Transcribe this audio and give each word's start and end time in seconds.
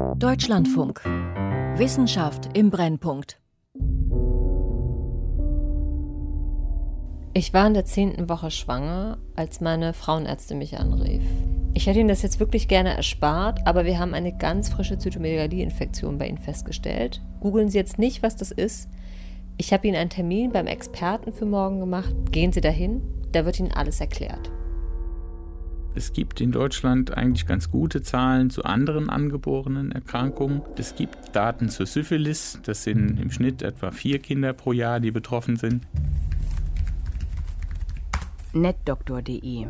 Deutschlandfunk. 0.00 1.02
Wissenschaft 1.76 2.56
im 2.56 2.70
Brennpunkt. 2.70 3.38
Ich 7.34 7.52
war 7.52 7.66
in 7.66 7.74
der 7.74 7.84
zehnten 7.84 8.28
Woche 8.28 8.50
schwanger, 8.50 9.18
als 9.36 9.60
meine 9.60 9.92
Frauenärztin 9.92 10.58
mich 10.58 10.78
anrief. 10.78 11.22
Ich 11.74 11.86
hätte 11.86 12.00
Ihnen 12.00 12.08
das 12.08 12.22
jetzt 12.22 12.40
wirklich 12.40 12.66
gerne 12.66 12.96
erspart, 12.96 13.66
aber 13.66 13.84
wir 13.84 13.98
haben 13.98 14.14
eine 14.14 14.36
ganz 14.36 14.70
frische 14.70 14.98
Zytomegalie-Infektion 14.98 16.18
bei 16.18 16.28
Ihnen 16.28 16.38
festgestellt. 16.38 17.20
Googeln 17.40 17.68
Sie 17.68 17.78
jetzt 17.78 17.98
nicht, 17.98 18.22
was 18.22 18.36
das 18.36 18.50
ist. 18.50 18.88
Ich 19.58 19.72
habe 19.72 19.86
Ihnen 19.86 19.96
einen 19.96 20.10
Termin 20.10 20.50
beim 20.50 20.66
Experten 20.66 21.32
für 21.32 21.46
morgen 21.46 21.78
gemacht. 21.78 22.14
Gehen 22.32 22.52
Sie 22.52 22.62
dahin, 22.62 23.02
da 23.32 23.44
wird 23.44 23.60
Ihnen 23.60 23.72
alles 23.72 24.00
erklärt. 24.00 24.50
Es 25.94 26.12
gibt 26.12 26.40
in 26.40 26.52
Deutschland 26.52 27.16
eigentlich 27.16 27.46
ganz 27.46 27.70
gute 27.70 28.02
Zahlen 28.02 28.50
zu 28.50 28.64
anderen 28.64 29.10
angeborenen 29.10 29.92
Erkrankungen. 29.92 30.62
Es 30.76 30.94
gibt 30.94 31.34
Daten 31.34 31.68
zur 31.68 31.86
Syphilis. 31.86 32.60
Das 32.64 32.84
sind 32.84 33.18
im 33.18 33.30
Schnitt 33.30 33.62
etwa 33.62 33.90
vier 33.90 34.18
Kinder 34.18 34.52
pro 34.52 34.72
Jahr, 34.72 35.00
die 35.00 35.10
betroffen 35.10 35.56
sind 35.56 35.86
netdoktor.de 38.52 39.66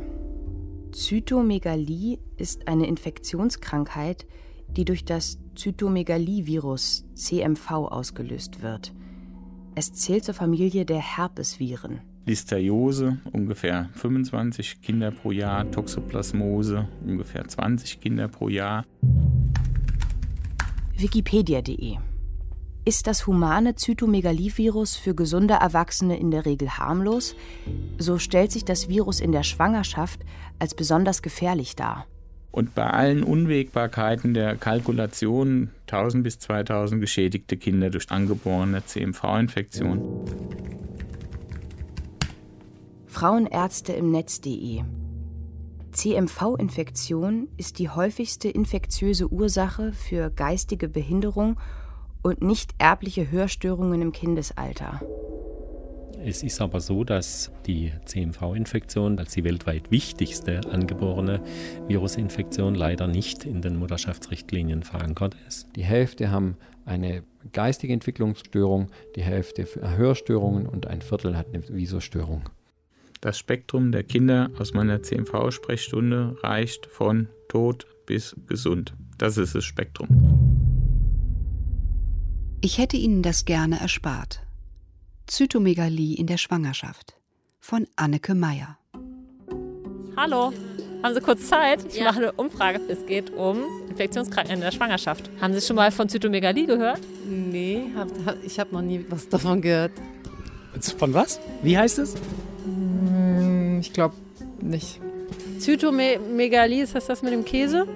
Zytomegalie 0.92 2.19
ist 2.37 2.66
eine 2.66 2.87
Infektionskrankheit, 2.87 4.27
die 4.69 4.84
durch 4.84 5.05
das 5.05 5.39
Zytomegalie-Virus 5.55 7.05
CMV 7.14 7.70
ausgelöst 7.70 8.62
wird. 8.62 8.92
Es 9.75 9.92
zählt 9.92 10.25
zur 10.25 10.34
Familie 10.34 10.84
der 10.84 10.98
Herpesviren. 10.98 12.00
Listeriose, 12.30 13.19
ungefähr 13.33 13.89
25 13.95 14.83
Kinder 14.83 15.11
pro 15.11 15.33
Jahr, 15.33 15.69
Toxoplasmose, 15.69 16.87
ungefähr 17.05 17.48
20 17.48 18.01
Kinder 18.01 18.29
pro 18.29 18.48
Jahr. 18.48 18.84
Wikipedia.de 20.97 21.97
ist 22.84 23.09
das 23.09 23.27
humane 23.27 23.75
Zytomegalie-Virus 23.75 24.97
für 24.97 25.14
gesunde 25.14 25.55
Erwachsene 25.55 26.19
in 26.19 26.31
der 26.31 26.47
Regel 26.47 26.78
harmlos, 26.78 27.34
so 27.98 28.19
stellt 28.19 28.53
sich 28.53 28.64
das 28.64 28.89
Virus 28.89 29.20
in 29.20 29.33
der 29.33 29.42
Schwangerschaft 29.42 30.20
als 30.61 30.75
besonders 30.75 31.23
gefährlich 31.23 31.75
dar. 31.75 32.06
Und 32.53 32.77
bei 32.77 32.86
allen 32.86 33.25
Unwägbarkeiten 33.25 34.34
der 34.34 34.55
Kalkulation 34.56 35.70
1000 35.89 36.23
bis 36.23 36.39
2000 36.39 37.01
geschädigte 37.01 37.56
Kinder 37.56 37.91
durch 37.91 38.11
angeborene 38.11 38.84
CMV-Infektion. 38.84 40.80
Frauenärzte 43.11 43.92
im 43.92 44.12
Netz.de 44.12 44.83
CMV-Infektion 45.91 47.48
ist 47.56 47.80
die 47.80 47.89
häufigste 47.89 48.48
infektiöse 48.48 49.30
Ursache 49.33 49.92
für 49.92 50.30
geistige 50.30 50.89
Behinderung 50.89 51.58
und 52.22 52.41
nicht 52.41 52.70
erbliche 52.78 53.28
Hörstörungen 53.33 54.00
im 54.00 54.12
Kindesalter. 54.12 55.00
Es 56.25 56.44
ist 56.44 56.61
aber 56.61 56.80
so, 56.80 57.02
dass 57.02 57.50
die 57.67 57.92
CMV-Infektion 58.05 59.19
als 59.19 59.33
die 59.33 59.42
weltweit 59.42 59.91
wichtigste 59.91 60.61
angeborene 60.70 61.42
Virusinfektion 61.89 62.77
leider 62.77 63.08
nicht 63.08 63.45
in 63.45 63.61
den 63.61 63.77
Mutterschaftsrichtlinien 63.77 64.84
verankert 64.84 65.34
ist. 65.48 65.67
Die 65.74 65.84
Hälfte 65.84 66.30
haben 66.30 66.56
eine 66.84 67.24
geistige 67.52 67.92
Entwicklungsstörung, 67.92 68.92
die 69.17 69.22
Hälfte 69.22 69.67
Hörstörungen 69.97 70.67
und 70.67 70.86
ein 70.86 71.02
Viertel 71.02 71.36
hat 71.36 71.48
eine 71.52 71.69
Visostörung. 71.69 72.48
Das 73.21 73.39
Spektrum 73.39 73.93
der 73.93 74.03
Kinder 74.03 74.51
aus 74.59 74.73
meiner 74.73 75.03
CMV-Sprechstunde 75.03 76.39
reicht 76.43 76.87
von 76.87 77.29
tot 77.49 77.87
bis 78.07 78.35
gesund. 78.47 78.95
Das 79.19 79.37
ist 79.37 79.55
das 79.55 79.65
Spektrum. 79.65 80.09
Ich 82.63 82.79
hätte 82.79 82.97
Ihnen 82.97 83.23
das 83.23 83.45
gerne 83.45 83.79
erspart. 83.79 84.41
Zytomegalie 85.27 86.17
in 86.17 86.27
der 86.27 86.39
Schwangerschaft 86.39 87.15
von 87.59 87.86
Anneke 87.95 88.35
Meyer. 88.35 88.79
Hallo, 90.17 90.55
haben 91.03 91.14
Sie 91.14 91.20
kurz 91.20 91.47
Zeit? 91.47 91.85
Ich 91.91 91.97
ja. 91.97 92.05
mache 92.05 92.20
eine 92.20 92.33
Umfrage. 92.33 92.80
Es 92.89 93.05
geht 93.05 93.30
um 93.35 93.59
Infektionskrankheiten 93.91 94.55
in 94.55 94.61
der 94.63 94.73
Schwangerschaft. 94.73 95.30
Haben 95.42 95.53
Sie 95.53 95.61
schon 95.61 95.77
mal 95.77 95.92
von 95.92 96.09
Zytomegalie 96.09 96.67
gehört? 96.67 97.01
Nee, 97.29 97.83
hab, 97.95 98.09
ich 98.42 98.59
habe 98.59 98.73
noch 98.73 98.83
nie 98.83 99.05
was 99.11 99.29
davon 99.29 99.61
gehört. 99.61 99.92
Von 100.98 101.13
was? 101.13 101.39
Wie 101.63 101.77
heißt 101.77 101.98
es? 101.98 102.14
Ich 103.90 103.95
glaube 103.95 104.14
nicht. 104.61 105.01
Zytomegalie, 105.58 106.84
ist 106.84 106.95
das 106.95 107.06
das 107.06 107.23
mit 107.23 107.33
dem 107.33 107.45
Käse? 107.45 107.89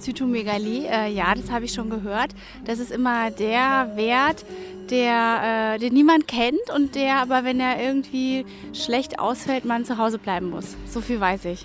Zytomegalie, 0.00 0.86
äh, 0.86 1.10
ja, 1.10 1.34
das 1.34 1.50
habe 1.50 1.64
ich 1.64 1.72
schon 1.72 1.88
gehört. 1.88 2.34
Das 2.66 2.78
ist 2.78 2.92
immer 2.92 3.30
der 3.30 3.92
Wert, 3.94 4.44
der, 4.90 5.76
äh, 5.76 5.78
den 5.78 5.94
niemand 5.94 6.28
kennt 6.28 6.70
und 6.74 6.94
der 6.94 7.22
aber, 7.22 7.42
wenn 7.44 7.58
er 7.58 7.82
irgendwie 7.82 8.44
schlecht 8.74 9.18
ausfällt, 9.18 9.64
man 9.64 9.86
zu 9.86 9.96
Hause 9.96 10.18
bleiben 10.18 10.50
muss. 10.50 10.76
So 10.86 11.00
viel 11.00 11.18
weiß 11.18 11.46
ich. 11.46 11.64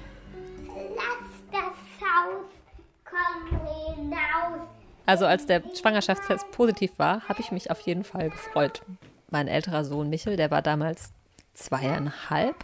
Lass 0.95 1.51
das 1.51 2.07
Haus, 2.07 2.45
komm 3.03 3.59
hinaus. 3.97 4.67
Also 5.05 5.25
als 5.25 5.45
der 5.47 5.63
Schwangerschaftstest 5.77 6.49
positiv 6.51 6.91
war, 6.95 7.27
habe 7.27 7.41
ich 7.41 7.51
mich 7.51 7.69
auf 7.69 7.81
jeden 7.81 8.05
Fall 8.05 8.29
gefreut. 8.29 8.83
Mein 9.29 9.49
älterer 9.49 9.83
Sohn 9.83 10.09
Michel, 10.09 10.37
der 10.37 10.49
war 10.49 10.61
damals 10.61 11.11
zweieinhalb. 11.53 12.55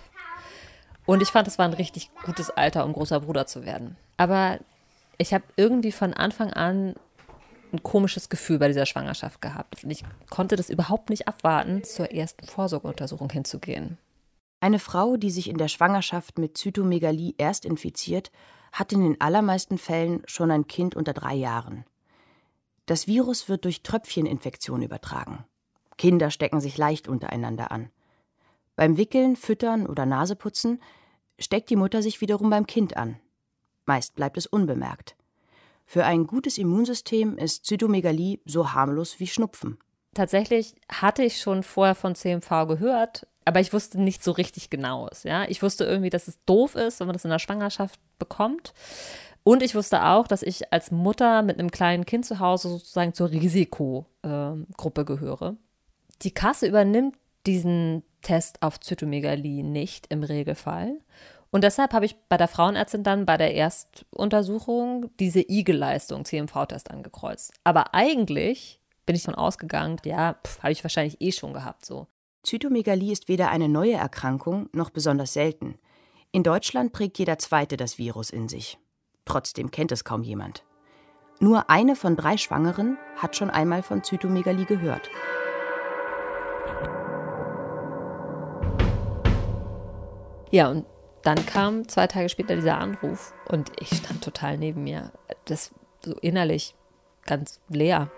Und 1.09 1.24
ich 1.24 1.30
fand, 1.30 1.47
es 1.47 1.58
war 1.58 1.66
ein 1.66 1.74
richtig 1.74 2.12
gutes 2.24 2.52
Alter, 2.52 2.86
um 2.86 2.94
großer 2.94 3.22
Bruder 3.22 3.47
zu 3.47 3.66
werden. 3.66 3.97
Aber 4.18 4.59
ich 5.18 5.34
habe 5.34 5.44
irgendwie 5.56 5.92
von 5.92 6.14
Anfang 6.14 6.53
an 6.53 6.94
ein 7.74 7.81
komisches 7.81 8.30
Gefühl 8.30 8.59
bei 8.59 8.68
dieser 8.68 8.86
Schwangerschaft 8.86 9.42
gehabt. 9.42 9.84
Und 9.84 9.90
ich 9.90 10.03
konnte 10.30 10.56
das 10.56 10.69
überhaupt 10.69 11.09
nicht 11.09 11.28
abwarten, 11.28 11.84
zur 11.84 12.12
ersten 12.12 12.46
Vorsorgeuntersuchung 12.46 13.31
hinzugehen. 13.31 13.98
Eine 14.59 14.78
Frau, 14.78 15.18
die 15.18 15.31
sich 15.31 15.50
in 15.50 15.58
der 15.58 15.68
Schwangerschaft 15.68 16.38
mit 16.38 16.59
Zytomegalie 16.59 17.34
erst 17.40 17.66
infiziert, 17.66 18.31
hat 18.72 18.94
in 18.94 19.02
den 19.02 19.19
allermeisten 19.19 19.80
Fällen 19.80 20.22
schon 20.28 20.52
ein 20.52 20.68
Kind 20.68 20.96
unter 20.96 21.14
drei 21.14 21.34
Jahren. 21.34 21.86
Das 22.86 23.08
Virus 23.08 23.50
wird 23.50 23.66
durch 23.66 23.81
Tröpfcheninfektion 23.81 24.84
übertragen. 24.84 25.44
Kinder 25.98 26.30
stecken 26.30 26.62
sich 26.62 26.78
leicht 26.78 27.08
untereinander 27.08 27.72
an. 27.72 27.90
Beim 28.75 28.96
Wickeln, 28.96 29.36
Füttern 29.36 29.88
oder 29.88 30.06
Naseputzen 30.06 30.80
steckt 31.39 31.69
die 31.69 31.75
Mutter 31.75 32.01
sich 32.01 32.22
wiederum 32.22 32.50
beim 32.50 32.67
Kind 32.67 32.97
an. 32.97 33.17
Meist 33.85 34.16
bleibt 34.16 34.38
es 34.38 34.45
unbemerkt. 34.45 35.16
Für 35.85 36.05
ein 36.05 36.27
gutes 36.27 36.59
Immunsystem 36.59 37.38
ist 37.38 37.66
Zytomegalie 37.66 38.39
so 38.45 38.73
harmlos 38.73 39.19
wie 39.19 39.27
Schnupfen. 39.27 39.79
Tatsächlich 40.13 40.75
hatte 40.91 41.23
ich 41.23 41.41
schon 41.41 41.63
vorher 41.63 41.95
von 41.95 42.13
CMV 42.13 42.67
gehört, 42.67 43.27
aber 43.45 43.59
ich 43.59 43.73
wusste 43.73 44.00
nicht 44.00 44.23
so 44.23 44.31
richtig 44.31 44.69
genaues. 44.69 45.23
Ja? 45.23 45.45
Ich 45.50 45.63
wusste 45.63 45.85
irgendwie, 45.85 46.11
dass 46.11 46.27
es 46.27 46.38
doof 46.45 46.75
ist, 46.75 47.00
wenn 47.00 47.07
man 47.07 47.16
das 47.16 47.25
in 47.25 47.31
der 47.31 47.39
Schwangerschaft 47.39 48.00
bekommt. 48.19 48.73
Und 49.44 49.63
ich 49.63 49.73
wusste 49.73 50.06
auch, 50.06 50.27
dass 50.27 50.44
ich 50.44 50.71
als 50.71 50.91
Mutter 50.91 51.41
mit 51.41 51.57
einem 51.57 51.71
kleinen 51.71 52.06
Kind 52.06 52.25
zu 52.25 52.39
Hause 52.39 52.69
sozusagen 52.69 53.13
zur 53.13 53.31
Risikogruppe 53.31 55.06
gehöre. 55.06 55.56
Die 56.21 56.31
Kasse 56.31 56.67
übernimmt 56.67 57.16
diesen 57.50 58.04
Test 58.22 58.62
auf 58.62 58.80
Zytomegalie 58.80 59.64
nicht 59.64 60.06
im 60.10 60.22
Regelfall. 60.22 61.00
Und 61.50 61.64
deshalb 61.64 61.94
habe 61.94 62.06
ich 62.06 62.16
bei 62.30 62.38
der 62.38 62.48
Frauenärztin 62.48 63.02
dann 63.02 63.26
bei 63.26 63.38
der 63.38 63.56
Erstuntersuchung 63.56 65.10
diese 65.20 65.40
IG-Leistung, 65.42 66.26
CMV-Test 66.26 66.92
angekreuzt. 66.92 67.54
Aber 67.64 67.96
eigentlich 67.96 68.80
bin 69.08 69.16
ich 69.16 69.24
davon 69.24 69.40
ausgegangen, 69.40 69.98
ja, 70.06 70.38
habe 70.62 70.72
ich 70.72 70.84
wahrscheinlich 70.84 71.20
eh 71.22 71.32
schon 71.32 71.54
gehabt 71.54 71.86
so. 71.86 72.06
Zytomegalie 72.44 73.12
ist 73.12 73.28
weder 73.28 73.50
eine 73.50 73.68
neue 73.68 73.94
Erkrankung 73.94 74.70
noch 74.72 74.92
besonders 74.92 75.34
selten. 75.34 75.80
In 76.31 76.44
Deutschland 76.44 76.94
trägt 76.94 77.18
jeder 77.18 77.40
Zweite 77.40 77.78
das 77.78 77.98
Virus 77.98 78.30
in 78.30 78.48
sich. 78.48 78.78
Trotzdem 79.26 79.72
kennt 79.72 79.92
es 79.92 80.04
kaum 80.04 80.22
jemand. 80.22 80.64
Nur 81.40 81.72
eine 81.72 81.96
von 81.96 82.16
drei 82.16 82.38
Schwangeren 82.38 82.98
hat 83.18 83.36
schon 83.36 83.50
einmal 83.50 83.81
von 83.81 84.04
Zytomegalie 84.04 84.66
gehört. 84.66 85.10
Ja, 90.51 90.69
und 90.69 90.86
dann 91.24 91.46
kam 91.46 91.88
zwei 91.88 92.07
Tage 92.07 92.30
später 92.30 92.56
dieser 92.56 92.78
Anruf 92.78 93.34
und 93.48 93.72
ich 93.80 93.90
stand 93.90 94.24
total 94.24 94.57
neben 94.57 94.84
mir. 94.84 95.12
Das 95.46 95.72
so 96.04 96.13
innerlich 96.22 96.75
ganz 97.25 97.60
leer. 97.69 98.10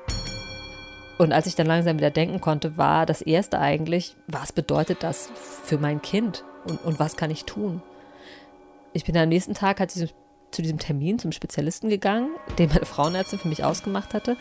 Und 1.18 1.33
als 1.33 1.45
ich 1.45 1.56
dann 1.56 1.68
langsam 1.68 1.98
wieder 1.98 2.10
denken 2.10 2.42
konnte, 2.42 2.78
war 2.78 3.06
das 3.06 3.22
erste 3.22 3.60
eigentlich, 3.60 4.16
was 4.28 4.54
bedeutet 4.54 5.04
das 5.04 5.30
für 5.36 5.78
mein 5.78 6.01
Kind 6.01 6.44
und, 6.66 6.83
und 6.83 7.00
was 7.00 7.16
kann 7.16 7.31
ich 7.31 7.45
tun? 7.45 7.81
Ich 8.94 9.06
bin 9.06 9.18
am 9.18 9.30
nächsten 9.30 9.54
Tag 9.54 9.80
halt 9.80 9.92
zu 9.92 10.62
diesem 10.62 10.80
Termin 10.80 11.19
zum 11.19 11.31
Spezialisten 11.31 11.89
gegangen, 11.89 12.30
den 12.57 12.69
meine 12.69 12.86
Frauenärztin 12.86 13.39
für 13.39 13.48
mich 13.48 13.63
ausgemacht 13.63 14.13
hatte. 14.13 14.36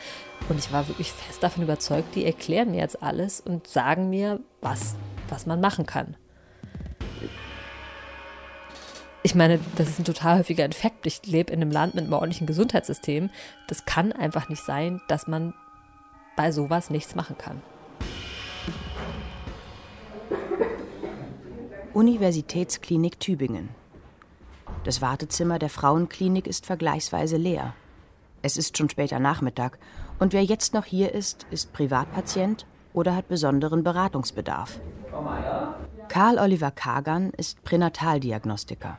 Und 0.48 0.58
ich 0.58 0.72
war 0.72 0.88
wirklich 0.88 1.12
fest 1.12 1.42
davon 1.42 1.62
überzeugt, 1.62 2.14
die 2.14 2.24
erklären 2.24 2.70
mir 2.70 2.78
jetzt 2.78 3.02
alles 3.02 3.40
und 3.40 3.66
sagen 3.66 4.10
mir, 4.10 4.40
was, 4.60 4.96
was 5.28 5.46
man 5.46 5.60
machen 5.60 5.86
kann. 5.86 6.16
Ich 9.22 9.34
meine, 9.34 9.60
das 9.76 9.88
ist 9.88 9.98
ein 9.98 10.04
total 10.04 10.38
häufiger 10.38 10.64
Infekt. 10.64 11.06
Ich 11.06 11.26
lebe 11.26 11.52
in 11.52 11.60
einem 11.60 11.70
Land 11.70 11.94
mit 11.94 12.04
einem 12.04 12.14
ordentlichen 12.14 12.46
Gesundheitssystem. 12.46 13.28
Das 13.68 13.84
kann 13.84 14.12
einfach 14.12 14.48
nicht 14.48 14.64
sein, 14.64 15.02
dass 15.08 15.26
man 15.26 15.52
bei 16.36 16.52
sowas 16.52 16.88
nichts 16.88 17.14
machen 17.14 17.36
kann. 17.36 17.60
Universitätsklinik 21.92 23.20
Tübingen. 23.20 23.68
Das 24.84 25.02
Wartezimmer 25.02 25.58
der 25.58 25.68
Frauenklinik 25.68 26.46
ist 26.46 26.64
vergleichsweise 26.64 27.36
leer. 27.36 27.74
Es 28.40 28.56
ist 28.56 28.78
schon 28.78 28.88
später 28.88 29.18
Nachmittag 29.18 29.78
und 30.18 30.32
wer 30.32 30.42
jetzt 30.42 30.72
noch 30.72 30.86
hier 30.86 31.12
ist, 31.12 31.46
ist 31.50 31.74
Privatpatient 31.74 32.64
oder 32.94 33.14
hat 33.14 33.28
besonderen 33.28 33.84
Beratungsbedarf. 33.84 34.80
Karl 36.08 36.38
Oliver 36.38 36.70
Kagan 36.70 37.32
ist 37.36 37.62
Pränataldiagnostiker. 37.64 38.98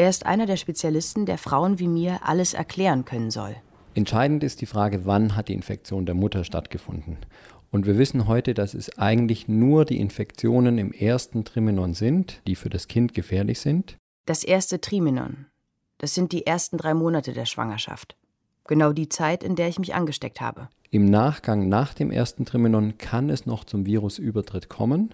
Er 0.00 0.08
ist 0.08 0.26
einer 0.26 0.46
der 0.46 0.56
Spezialisten, 0.56 1.26
der 1.26 1.38
Frauen 1.38 1.80
wie 1.80 1.88
mir 1.88 2.20
alles 2.22 2.54
erklären 2.54 3.04
können 3.04 3.32
soll. 3.32 3.56
Entscheidend 3.94 4.44
ist 4.44 4.60
die 4.60 4.66
Frage, 4.66 5.06
wann 5.06 5.34
hat 5.34 5.48
die 5.48 5.54
Infektion 5.54 6.06
der 6.06 6.14
Mutter 6.14 6.44
stattgefunden. 6.44 7.16
Und 7.72 7.84
wir 7.84 7.98
wissen 7.98 8.28
heute, 8.28 8.54
dass 8.54 8.74
es 8.74 8.96
eigentlich 8.96 9.48
nur 9.48 9.84
die 9.84 9.98
Infektionen 9.98 10.78
im 10.78 10.92
ersten 10.92 11.44
Trimenon 11.44 11.94
sind, 11.94 12.40
die 12.46 12.54
für 12.54 12.70
das 12.70 12.86
Kind 12.86 13.12
gefährlich 13.12 13.58
sind. 13.58 13.98
Das 14.24 14.44
erste 14.44 14.80
Trimenon, 14.80 15.46
das 15.98 16.14
sind 16.14 16.30
die 16.30 16.46
ersten 16.46 16.78
drei 16.78 16.94
Monate 16.94 17.32
der 17.32 17.44
Schwangerschaft. 17.44 18.16
Genau 18.68 18.92
die 18.92 19.08
Zeit, 19.08 19.42
in 19.42 19.56
der 19.56 19.66
ich 19.66 19.80
mich 19.80 19.96
angesteckt 19.96 20.40
habe. 20.40 20.68
Im 20.90 21.06
Nachgang 21.06 21.68
nach 21.68 21.92
dem 21.92 22.12
ersten 22.12 22.44
Trimenon 22.44 22.98
kann 22.98 23.30
es 23.30 23.46
noch 23.46 23.64
zum 23.64 23.84
Virusübertritt 23.84 24.68
kommen, 24.68 25.12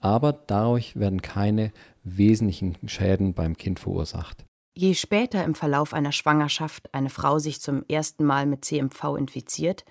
aber 0.00 0.32
dadurch 0.32 0.96
werden 0.96 1.22
keine 1.22 1.72
wesentlichen 2.04 2.76
Schäden 2.86 3.34
beim 3.34 3.56
Kind 3.56 3.80
verursacht. 3.80 4.44
Je 4.74 4.94
später 4.94 5.42
im 5.44 5.54
Verlauf 5.54 5.94
einer 5.94 6.12
Schwangerschaft 6.12 6.92
eine 6.92 7.08
Frau 7.08 7.38
sich 7.38 7.60
zum 7.60 7.82
ersten 7.88 8.24
Mal 8.24 8.46
mit 8.46 8.64
CMV 8.64 9.16
infiziert, 9.16 9.84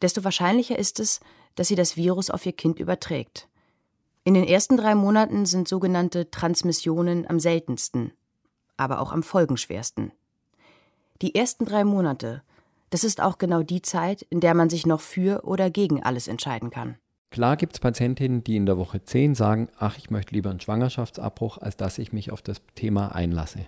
desto 0.00 0.22
wahrscheinlicher 0.22 0.78
ist 0.78 1.00
es, 1.00 1.20
dass 1.56 1.68
sie 1.68 1.74
das 1.74 1.96
Virus 1.96 2.30
auf 2.30 2.46
ihr 2.46 2.52
Kind 2.52 2.78
überträgt. 2.78 3.48
In 4.22 4.34
den 4.34 4.44
ersten 4.44 4.76
drei 4.76 4.94
Monaten 4.94 5.46
sind 5.46 5.66
sogenannte 5.66 6.30
Transmissionen 6.30 7.28
am 7.28 7.40
seltensten, 7.40 8.12
aber 8.76 9.00
auch 9.00 9.12
am 9.12 9.22
folgenschwersten. 9.22 10.12
Die 11.22 11.34
ersten 11.34 11.64
drei 11.64 11.84
Monate, 11.84 12.42
das 12.90 13.04
ist 13.04 13.20
auch 13.20 13.38
genau 13.38 13.62
die 13.62 13.82
Zeit, 13.82 14.22
in 14.22 14.40
der 14.40 14.54
man 14.54 14.70
sich 14.70 14.86
noch 14.86 15.00
für 15.00 15.44
oder 15.44 15.70
gegen 15.70 16.02
alles 16.02 16.28
entscheiden 16.28 16.70
kann. 16.70 16.96
Klar 17.30 17.56
gibt 17.56 17.74
es 17.74 17.80
Patientinnen, 17.80 18.42
die 18.42 18.56
in 18.56 18.66
der 18.66 18.76
Woche 18.76 19.04
10 19.04 19.36
sagen, 19.36 19.68
ach, 19.78 19.96
ich 19.98 20.10
möchte 20.10 20.34
lieber 20.34 20.50
einen 20.50 20.58
Schwangerschaftsabbruch, 20.58 21.58
als 21.58 21.76
dass 21.76 21.98
ich 21.98 22.12
mich 22.12 22.32
auf 22.32 22.42
das 22.42 22.60
Thema 22.74 23.14
einlasse. 23.14 23.66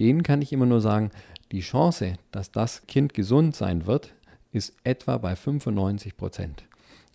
Denen 0.00 0.22
kann 0.22 0.40
ich 0.40 0.54
immer 0.54 0.64
nur 0.64 0.80
sagen, 0.80 1.10
die 1.52 1.60
Chance, 1.60 2.14
dass 2.30 2.50
das 2.50 2.86
Kind 2.86 3.12
gesund 3.12 3.54
sein 3.54 3.84
wird, 3.84 4.14
ist 4.52 4.74
etwa 4.84 5.18
bei 5.18 5.36
95 5.36 6.16
Prozent. 6.16 6.64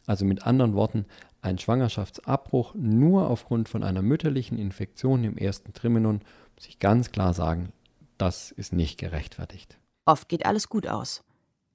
Also 0.05 0.25
mit 0.25 0.45
anderen 0.45 0.75
Worten, 0.75 1.05
ein 1.41 1.57
Schwangerschaftsabbruch 1.57 2.75
nur 2.75 3.27
aufgrund 3.27 3.67
von 3.67 3.83
einer 3.83 4.03
mütterlichen 4.03 4.59
Infektion 4.59 5.23
im 5.23 5.37
ersten 5.37 5.73
Trimenon, 5.73 6.21
muss 6.55 6.67
ich 6.67 6.77
ganz 6.77 7.11
klar 7.11 7.33
sagen, 7.33 7.71
das 8.19 8.51
ist 8.51 8.73
nicht 8.73 8.99
gerechtfertigt. 8.99 9.79
Oft 10.05 10.29
geht 10.29 10.45
alles 10.45 10.69
gut 10.69 10.87
aus. 10.87 11.23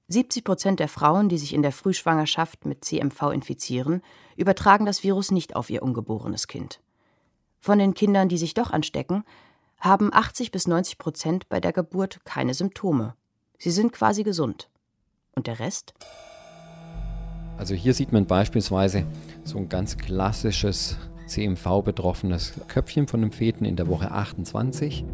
70 0.07 0.43
Prozent 0.43 0.79
der 0.79 0.87
Frauen, 0.87 1.29
die 1.29 1.37
sich 1.37 1.53
in 1.53 1.61
der 1.61 1.71
Frühschwangerschaft 1.71 2.65
mit 2.65 2.85
CMV 2.85 3.31
infizieren, 3.33 4.01
übertragen 4.35 4.85
das 4.85 5.03
Virus 5.03 5.31
nicht 5.31 5.55
auf 5.55 5.69
ihr 5.69 5.81
ungeborenes 5.81 6.47
Kind. 6.47 6.79
Von 7.59 7.79
den 7.79 7.95
Kindern, 7.95 8.29
die 8.29 8.37
sich 8.37 8.53
doch 8.53 8.71
anstecken, 8.71 9.23
haben 9.79 10.13
80 10.13 10.51
bis 10.51 10.67
90 10.67 10.97
Prozent 10.97 11.49
bei 11.49 11.59
der 11.59 11.73
Geburt 11.73 12.23
keine 12.23 12.53
Symptome. 12.53 13.15
Sie 13.57 13.71
sind 13.71 13.91
quasi 13.91 14.23
gesund. 14.23 14.69
Und 15.33 15.47
der 15.47 15.59
Rest? 15.59 15.93
Also 17.57 17.73
hier 17.73 17.93
sieht 17.93 18.11
man 18.11 18.25
beispielsweise 18.25 19.05
so 19.43 19.57
ein 19.57 19.69
ganz 19.69 19.97
klassisches 19.97 20.97
CMV-betroffenes 21.27 22.53
Köpfchen 22.67 23.07
von 23.07 23.21
einem 23.21 23.31
Feten 23.31 23.65
in 23.65 23.75
der 23.75 23.87
Woche 23.87 24.11
28. 24.11 25.05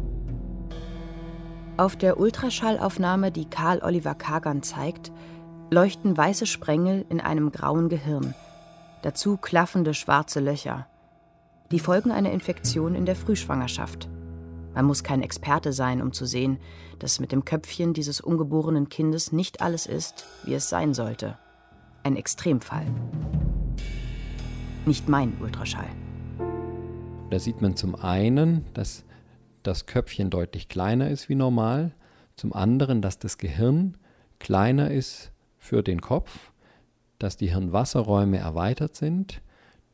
Auf 1.82 1.96
der 1.96 2.20
Ultraschallaufnahme, 2.20 3.32
die 3.32 3.44
Karl 3.44 3.80
Oliver 3.82 4.14
Kagan 4.14 4.62
zeigt, 4.62 5.10
leuchten 5.68 6.16
weiße 6.16 6.46
Sprengel 6.46 7.04
in 7.08 7.20
einem 7.20 7.50
grauen 7.50 7.88
Gehirn, 7.88 8.36
dazu 9.02 9.36
klaffende 9.36 9.92
schwarze 9.92 10.38
Löcher. 10.38 10.86
Die 11.72 11.80
Folgen 11.80 12.12
einer 12.12 12.30
Infektion 12.30 12.94
in 12.94 13.04
der 13.04 13.16
Frühschwangerschaft. 13.16 14.08
Man 14.76 14.84
muss 14.84 15.02
kein 15.02 15.22
Experte 15.22 15.72
sein, 15.72 16.00
um 16.00 16.12
zu 16.12 16.24
sehen, 16.24 16.58
dass 17.00 17.18
mit 17.18 17.32
dem 17.32 17.44
Köpfchen 17.44 17.94
dieses 17.94 18.20
ungeborenen 18.20 18.88
Kindes 18.88 19.32
nicht 19.32 19.60
alles 19.60 19.86
ist, 19.86 20.24
wie 20.44 20.54
es 20.54 20.68
sein 20.68 20.94
sollte. 20.94 21.36
Ein 22.04 22.14
Extremfall. 22.14 22.86
Nicht 24.86 25.08
mein 25.08 25.36
Ultraschall. 25.40 25.90
Da 27.30 27.40
sieht 27.40 27.60
man 27.60 27.74
zum 27.74 27.96
einen, 27.96 28.66
dass 28.72 29.04
das 29.62 29.86
Köpfchen 29.86 30.30
deutlich 30.30 30.68
kleiner 30.68 31.10
ist 31.10 31.28
wie 31.28 31.34
normal, 31.34 31.92
zum 32.36 32.52
anderen, 32.52 33.02
dass 33.02 33.18
das 33.18 33.38
Gehirn 33.38 33.96
kleiner 34.38 34.90
ist 34.90 35.32
für 35.58 35.82
den 35.82 36.00
Kopf, 36.00 36.52
dass 37.18 37.36
die 37.36 37.50
Hirnwasserräume 37.50 38.38
erweitert 38.38 38.96
sind, 38.96 39.40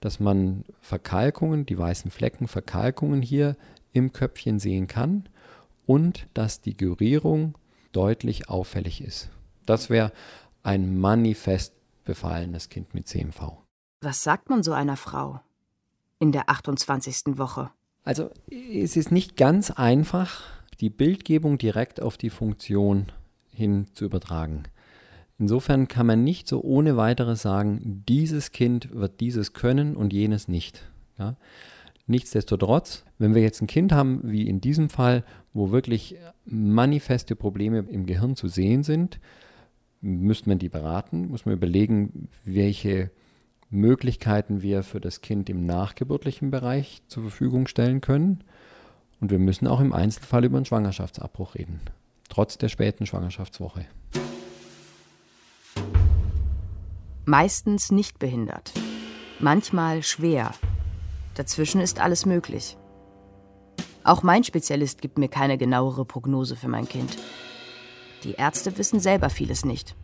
dass 0.00 0.20
man 0.20 0.64
Verkalkungen, 0.80 1.66
die 1.66 1.76
weißen 1.76 2.10
Flecken, 2.10 2.48
Verkalkungen 2.48 3.20
hier 3.20 3.56
im 3.92 4.12
Köpfchen 4.12 4.58
sehen 4.58 4.86
kann 4.86 5.28
und 5.86 6.28
dass 6.34 6.60
die 6.60 6.76
Gyrierung 6.76 7.56
deutlich 7.92 8.48
auffällig 8.48 9.02
ist. 9.02 9.30
Das 9.66 9.90
wäre 9.90 10.12
ein 10.62 10.98
manifest 10.98 11.74
befallenes 12.04 12.68
Kind 12.68 12.94
mit 12.94 13.08
CMV. 13.08 13.58
Was 14.00 14.22
sagt 14.22 14.48
man 14.48 14.62
so 14.62 14.72
einer 14.72 14.96
Frau 14.96 15.40
in 16.18 16.32
der 16.32 16.48
28. 16.48 17.38
Woche? 17.38 17.70
Also 18.04 18.30
es 18.50 18.96
ist 18.96 19.12
nicht 19.12 19.36
ganz 19.36 19.70
einfach, 19.70 20.44
die 20.80 20.90
Bildgebung 20.90 21.58
direkt 21.58 22.00
auf 22.00 22.16
die 22.16 22.30
Funktion 22.30 23.06
hin 23.52 23.86
zu 23.92 24.04
übertragen. 24.04 24.64
Insofern 25.38 25.86
kann 25.88 26.06
man 26.06 26.24
nicht 26.24 26.48
so 26.48 26.62
ohne 26.62 26.96
weiteres 26.96 27.42
sagen, 27.42 28.02
dieses 28.08 28.50
Kind 28.50 28.92
wird 28.92 29.20
dieses 29.20 29.52
können 29.52 29.96
und 29.96 30.12
jenes 30.12 30.48
nicht. 30.48 30.90
Ja? 31.18 31.36
Nichtsdestotrotz, 32.06 33.04
wenn 33.18 33.34
wir 33.34 33.42
jetzt 33.42 33.60
ein 33.60 33.66
Kind 33.66 33.92
haben, 33.92 34.20
wie 34.24 34.48
in 34.48 34.60
diesem 34.60 34.88
Fall, 34.88 35.24
wo 35.52 35.70
wirklich 35.70 36.16
manifeste 36.44 37.36
Probleme 37.36 37.80
im 37.80 38.06
Gehirn 38.06 38.34
zu 38.34 38.48
sehen 38.48 38.82
sind, 38.82 39.20
müsste 40.00 40.48
man 40.48 40.58
die 40.58 40.68
beraten, 40.68 41.28
muss 41.28 41.44
man 41.44 41.54
überlegen, 41.54 42.28
welche 42.44 43.10
Möglichkeiten 43.70 44.62
wir 44.62 44.82
für 44.82 45.00
das 45.00 45.20
Kind 45.20 45.50
im 45.50 45.66
nachgeburtlichen 45.66 46.50
Bereich 46.50 47.02
zur 47.08 47.22
Verfügung 47.24 47.66
stellen 47.66 48.00
können. 48.00 48.44
Und 49.20 49.30
wir 49.30 49.38
müssen 49.38 49.66
auch 49.66 49.80
im 49.80 49.92
Einzelfall 49.92 50.44
über 50.44 50.56
einen 50.56 50.64
Schwangerschaftsabbruch 50.64 51.54
reden, 51.54 51.80
trotz 52.28 52.56
der 52.56 52.68
späten 52.68 53.04
Schwangerschaftswoche. 53.04 53.84
Meistens 57.24 57.90
nicht 57.90 58.18
behindert, 58.18 58.72
manchmal 59.38 60.02
schwer. 60.02 60.54
Dazwischen 61.34 61.80
ist 61.80 62.00
alles 62.00 62.24
möglich. 62.24 62.78
Auch 64.02 64.22
mein 64.22 64.44
Spezialist 64.44 65.02
gibt 65.02 65.18
mir 65.18 65.28
keine 65.28 65.58
genauere 65.58 66.06
Prognose 66.06 66.56
für 66.56 66.68
mein 66.68 66.88
Kind. 66.88 67.18
Die 68.24 68.32
Ärzte 68.32 68.78
wissen 68.78 69.00
selber 69.00 69.28
vieles 69.28 69.64
nicht. 69.64 69.94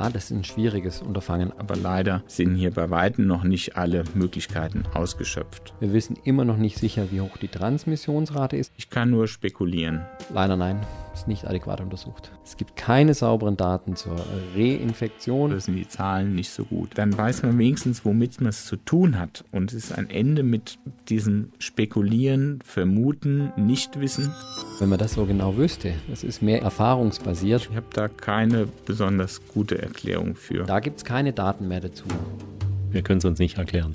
Ah, 0.00 0.08
das 0.08 0.30
ist 0.30 0.30
ein 0.30 0.44
schwieriges 0.44 1.02
Unterfangen. 1.02 1.52
Aber 1.58 1.76
leider 1.76 2.22
sind 2.26 2.54
hier 2.54 2.70
bei 2.70 2.88
Weitem 2.88 3.26
noch 3.26 3.44
nicht 3.44 3.76
alle 3.76 4.04
Möglichkeiten 4.14 4.84
ausgeschöpft. 4.94 5.74
Wir 5.78 5.92
wissen 5.92 6.16
immer 6.24 6.46
noch 6.46 6.56
nicht 6.56 6.78
sicher, 6.78 7.10
wie 7.10 7.20
hoch 7.20 7.36
die 7.36 7.48
Transmissionsrate 7.48 8.56
ist. 8.56 8.72
Ich 8.78 8.88
kann 8.88 9.10
nur 9.10 9.28
spekulieren. 9.28 10.06
Leider 10.32 10.56
nein, 10.56 10.80
ist 11.12 11.26
nicht 11.26 11.44
adäquat 11.46 11.80
untersucht. 11.80 12.30
Es 12.44 12.56
gibt 12.56 12.76
keine 12.76 13.14
sauberen 13.14 13.56
Daten 13.56 13.96
zur 13.96 14.16
Reinfektion. 14.54 15.50
Da 15.50 15.60
sind 15.60 15.76
die 15.76 15.88
Zahlen 15.88 16.34
nicht 16.34 16.50
so 16.50 16.64
gut. 16.64 16.90
Dann 16.94 17.16
weiß 17.16 17.42
man 17.42 17.58
wenigstens, 17.58 18.04
womit 18.04 18.40
man 18.40 18.50
es 18.50 18.64
zu 18.64 18.76
tun 18.76 19.18
hat. 19.18 19.44
Und 19.50 19.72
es 19.72 19.84
ist 19.84 19.98
ein 19.98 20.08
Ende 20.08 20.42
mit 20.42 20.78
diesem 21.08 21.52
Spekulieren, 21.58 22.60
Vermuten, 22.64 23.52
Nichtwissen. 23.56 24.32
Wenn 24.78 24.88
man 24.88 24.98
das 24.98 25.14
so 25.14 25.26
genau 25.26 25.56
wüsste, 25.56 25.94
das 26.08 26.22
ist 26.22 26.42
mehr 26.42 26.62
erfahrungsbasiert. 26.62 27.68
Ich 27.70 27.76
habe 27.76 27.86
da 27.92 28.08
keine 28.08 28.68
besonders 28.86 29.46
gute 29.48 29.82
Erklärung 29.82 30.36
für. 30.36 30.64
Da 30.64 30.80
gibt 30.80 30.98
es 30.98 31.04
keine 31.04 31.32
Daten 31.32 31.66
mehr 31.66 31.80
dazu. 31.80 32.04
Wir 32.90 33.02
können 33.02 33.18
es 33.18 33.24
uns 33.24 33.38
nicht 33.38 33.58
erklären. 33.58 33.94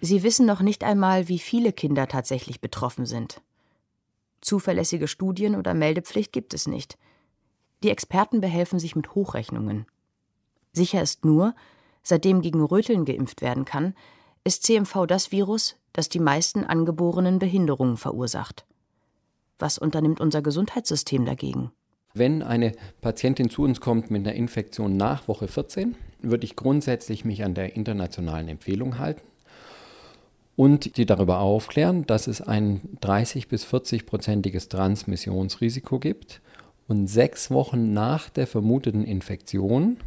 Sie 0.00 0.22
wissen 0.22 0.46
noch 0.46 0.60
nicht 0.60 0.84
einmal, 0.84 1.28
wie 1.28 1.38
viele 1.38 1.72
Kinder 1.72 2.06
tatsächlich 2.06 2.60
betroffen 2.60 3.06
sind. 3.06 3.40
Zuverlässige 4.40 5.08
Studien 5.08 5.56
oder 5.56 5.74
Meldepflicht 5.74 6.32
gibt 6.32 6.54
es 6.54 6.66
nicht. 6.66 6.98
Die 7.82 7.90
Experten 7.90 8.40
behelfen 8.40 8.78
sich 8.78 8.96
mit 8.96 9.14
Hochrechnungen. 9.14 9.86
Sicher 10.72 11.02
ist 11.02 11.24
nur, 11.24 11.54
seitdem 12.02 12.40
gegen 12.40 12.62
Röteln 12.62 13.04
geimpft 13.04 13.42
werden 13.42 13.64
kann, 13.64 13.94
ist 14.44 14.62
CMV 14.62 15.06
das 15.06 15.32
Virus, 15.32 15.76
das 15.92 16.08
die 16.08 16.20
meisten 16.20 16.64
angeborenen 16.64 17.38
Behinderungen 17.38 17.96
verursacht. 17.96 18.66
Was 19.58 19.78
unternimmt 19.78 20.20
unser 20.20 20.42
Gesundheitssystem 20.42 21.24
dagegen? 21.24 21.72
Wenn 22.14 22.42
eine 22.42 22.72
Patientin 23.00 23.50
zu 23.50 23.62
uns 23.62 23.80
kommt 23.80 24.10
mit 24.10 24.26
einer 24.26 24.36
Infektion 24.36 24.96
nach 24.96 25.28
Woche 25.28 25.48
14, 25.48 25.96
würde 26.20 26.44
ich 26.44 26.56
grundsätzlich 26.56 27.24
mich 27.24 27.44
an 27.44 27.54
der 27.54 27.76
internationalen 27.76 28.48
Empfehlung 28.48 28.98
halten 28.98 29.22
und 30.56 30.96
die 30.96 31.06
darüber 31.06 31.40
aufklären, 31.40 32.06
dass 32.06 32.26
es 32.26 32.40
ein 32.40 32.80
30 33.00 33.48
bis 33.48 33.64
40 33.64 34.06
prozentiges 34.06 34.68
Transmissionsrisiko 34.68 35.98
gibt 35.98 36.40
und 36.88 37.06
sechs 37.06 37.50
Wochen 37.50 37.92
nach 37.92 38.30
der 38.30 38.46
vermuteten 38.46 39.04
Infektion 39.04 39.98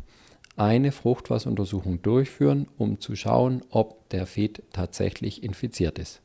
eine 0.57 0.91
Fruchtwasseruntersuchung 0.91 2.01
durchführen, 2.01 2.67
um 2.77 2.99
zu 2.99 3.15
schauen, 3.15 3.61
ob 3.69 4.09
der 4.09 4.25
Fet 4.25 4.63
tatsächlich 4.73 5.43
infiziert 5.43 5.97
ist. 5.99 6.21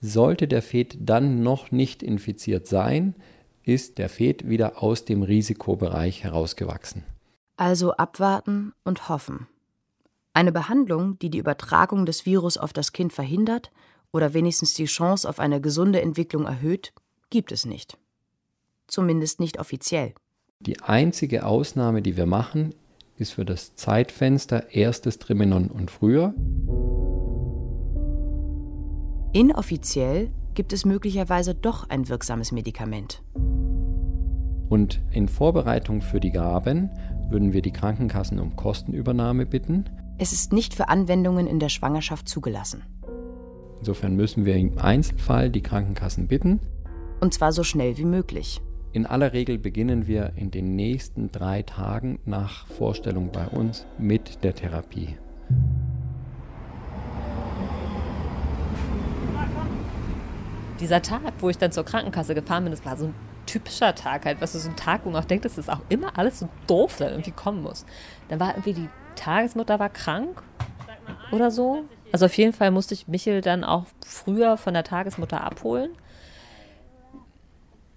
Sollte 0.00 0.48
der 0.48 0.62
Fet 0.62 0.96
dann 0.98 1.42
noch 1.42 1.70
nicht 1.70 2.02
infiziert 2.02 2.66
sein, 2.66 3.14
ist 3.62 3.98
der 3.98 4.08
Fet 4.08 4.48
wieder 4.48 4.82
aus 4.82 5.04
dem 5.04 5.22
Risikobereich 5.22 6.24
herausgewachsen. 6.24 7.04
Also 7.56 7.92
abwarten 7.92 8.72
und 8.84 9.08
hoffen. 9.10 9.46
Eine 10.32 10.52
Behandlung, 10.52 11.18
die 11.18 11.28
die 11.28 11.38
Übertragung 11.38 12.06
des 12.06 12.24
Virus 12.24 12.56
auf 12.56 12.72
das 12.72 12.92
Kind 12.92 13.12
verhindert 13.12 13.72
oder 14.12 14.32
wenigstens 14.32 14.74
die 14.74 14.84
Chance 14.84 15.28
auf 15.28 15.40
eine 15.40 15.60
gesunde 15.60 16.00
Entwicklung 16.00 16.46
erhöht, 16.46 16.92
gibt 17.30 17.50
es 17.50 17.66
nicht. 17.66 17.98
Zumindest 18.86 19.40
nicht 19.40 19.58
offiziell. 19.58 20.14
Die 20.60 20.80
einzige 20.80 21.44
Ausnahme, 21.44 22.02
die 22.02 22.16
wir 22.16 22.26
machen, 22.26 22.74
ist 23.16 23.32
für 23.32 23.44
das 23.44 23.74
Zeitfenster 23.74 24.72
erstes 24.72 25.18
Trimenon 25.18 25.68
und 25.68 25.90
früher. 25.90 26.34
Inoffiziell 29.32 30.30
gibt 30.54 30.72
es 30.72 30.84
möglicherweise 30.84 31.54
doch 31.54 31.88
ein 31.88 32.08
wirksames 32.08 32.52
Medikament. 32.52 33.22
Und 34.68 35.00
in 35.12 35.28
Vorbereitung 35.28 36.02
für 36.02 36.20
die 36.20 36.30
Gaben 36.30 36.90
würden 37.28 37.52
wir 37.52 37.62
die 37.62 37.72
Krankenkassen 37.72 38.38
um 38.38 38.56
Kostenübernahme 38.56 39.46
bitten. 39.46 39.84
Es 40.22 40.34
ist 40.34 40.52
nicht 40.52 40.74
für 40.74 40.90
Anwendungen 40.90 41.46
in 41.46 41.60
der 41.60 41.70
Schwangerschaft 41.70 42.28
zugelassen. 42.28 42.82
Insofern 43.78 44.16
müssen 44.16 44.44
wir 44.44 44.54
im 44.54 44.76
Einzelfall 44.76 45.48
die 45.48 45.62
Krankenkassen 45.62 46.28
bitten. 46.28 46.60
Und 47.20 47.32
zwar 47.32 47.52
so 47.52 47.64
schnell 47.64 47.96
wie 47.96 48.04
möglich. 48.04 48.60
In 48.92 49.06
aller 49.06 49.32
Regel 49.32 49.56
beginnen 49.56 50.06
wir 50.06 50.34
in 50.36 50.50
den 50.50 50.76
nächsten 50.76 51.32
drei 51.32 51.62
Tagen 51.62 52.18
nach 52.26 52.66
Vorstellung 52.66 53.32
bei 53.32 53.46
uns 53.46 53.86
mit 53.96 54.44
der 54.44 54.54
Therapie. 54.54 55.16
Dieser 60.80 61.00
Tag, 61.00 61.32
wo 61.38 61.48
ich 61.48 61.56
dann 61.56 61.72
zur 61.72 61.86
Krankenkasse 61.86 62.34
gefahren 62.34 62.64
bin, 62.64 62.72
das 62.72 62.84
war 62.84 62.98
so 62.98 63.06
ein 63.06 63.14
typischer 63.46 63.94
Tag 63.94 64.26
halt, 64.26 64.42
was 64.42 64.54
weißt 64.54 64.66
du, 64.66 64.68
so 64.68 64.68
ein 64.68 64.76
Tag, 64.76 65.06
wo 65.06 65.10
man 65.10 65.22
auch 65.22 65.26
denkt, 65.26 65.46
dass 65.46 65.54
das 65.54 65.70
auch 65.70 65.80
immer 65.88 66.18
alles 66.18 66.40
so 66.40 66.48
doof 66.66 66.98
dann 66.98 67.08
irgendwie 67.08 67.30
kommen 67.30 67.62
muss. 67.62 67.86
Dann 68.28 68.38
war 68.38 68.50
irgendwie 68.50 68.74
die 68.74 68.88
Tagesmutter 69.14 69.78
war 69.78 69.88
krank 69.88 70.42
oder 71.32 71.50
so. 71.50 71.84
Also 72.12 72.26
auf 72.26 72.36
jeden 72.36 72.52
Fall 72.52 72.70
musste 72.70 72.94
ich 72.94 73.08
Michel 73.08 73.40
dann 73.40 73.64
auch 73.64 73.84
früher 74.04 74.56
von 74.56 74.74
der 74.74 74.84
Tagesmutter 74.84 75.42
abholen. 75.42 75.90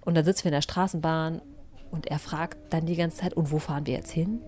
Und 0.01 0.15
dann 0.15 0.25
sitzen 0.25 0.43
wir 0.46 0.50
in 0.50 0.55
der 0.55 0.62
Straßenbahn 0.62 1.41
und 1.91 2.08
er 2.08 2.20
fragt 2.20 2.58
dann 2.74 2.86
die 2.86 2.96
ganze 2.96 3.17
Zeit, 3.17 3.34
und 3.36 3.51
wo 3.51 3.60
fahren 3.60 3.86
wir 3.86 3.93
jetzt 3.93 4.12
hin? 4.12 4.41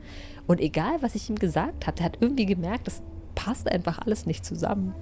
Und 0.47 0.59
egal, 0.59 1.01
was 1.01 1.15
ich 1.15 1.29
ihm 1.29 1.37
gesagt 1.37 1.87
habe, 1.87 1.95
der 1.95 2.05
hat 2.05 2.17
irgendwie 2.19 2.45
gemerkt, 2.45 2.87
das 2.87 3.01
passt 3.35 3.71
einfach 3.71 3.99
alles 3.99 4.25
nicht 4.25 4.45
zusammen. 4.45 4.93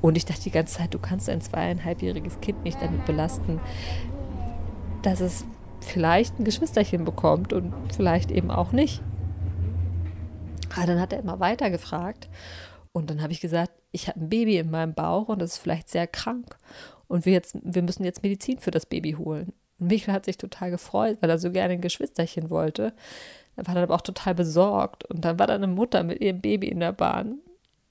Und 0.00 0.16
ich 0.16 0.24
dachte 0.24 0.42
die 0.42 0.50
ganze 0.50 0.78
Zeit, 0.78 0.94
du 0.94 0.98
kannst 0.98 1.28
ein 1.28 1.40
zweieinhalbjähriges 1.40 2.40
Kind 2.40 2.62
nicht 2.62 2.80
damit 2.80 3.04
belasten, 3.06 3.60
dass 5.02 5.20
es 5.20 5.44
vielleicht 5.80 6.38
ein 6.38 6.44
Geschwisterchen 6.44 7.04
bekommt 7.04 7.52
und 7.52 7.72
vielleicht 7.94 8.30
eben 8.30 8.50
auch 8.50 8.72
nicht. 8.72 9.02
Aber 10.76 10.86
dann 10.86 11.00
hat 11.00 11.12
er 11.12 11.18
immer 11.18 11.40
weiter 11.40 11.70
gefragt. 11.70 12.28
Und 12.92 13.10
dann 13.10 13.22
habe 13.22 13.32
ich 13.32 13.40
gesagt, 13.40 13.72
ich 13.92 14.08
habe 14.08 14.20
ein 14.20 14.28
Baby 14.28 14.58
in 14.58 14.70
meinem 14.70 14.94
Bauch 14.94 15.28
und 15.28 15.40
das 15.40 15.52
ist 15.52 15.58
vielleicht 15.58 15.88
sehr 15.88 16.06
krank. 16.06 16.56
Und 17.06 17.24
wir, 17.24 17.32
jetzt, 17.32 17.56
wir 17.62 17.82
müssen 17.82 18.04
jetzt 18.04 18.22
Medizin 18.22 18.58
für 18.58 18.70
das 18.70 18.86
Baby 18.86 19.12
holen. 19.12 19.52
Und 19.78 19.88
Michael 19.88 20.14
hat 20.14 20.24
sich 20.24 20.36
total 20.36 20.70
gefreut, 20.70 21.18
weil 21.20 21.30
er 21.30 21.38
so 21.38 21.50
gerne 21.50 21.74
ein 21.74 21.80
Geschwisterchen 21.80 22.50
wollte. 22.50 22.92
Er 23.56 23.66
war 23.66 23.74
dann 23.74 23.84
aber 23.84 23.94
auch 23.94 24.02
total 24.02 24.34
besorgt. 24.34 25.04
Und 25.06 25.24
dann 25.24 25.38
war 25.38 25.46
da 25.46 25.54
eine 25.54 25.66
Mutter 25.66 26.02
mit 26.02 26.20
ihrem 26.20 26.40
Baby 26.40 26.68
in 26.68 26.80
der 26.80 26.92
Bahn. 26.92 27.38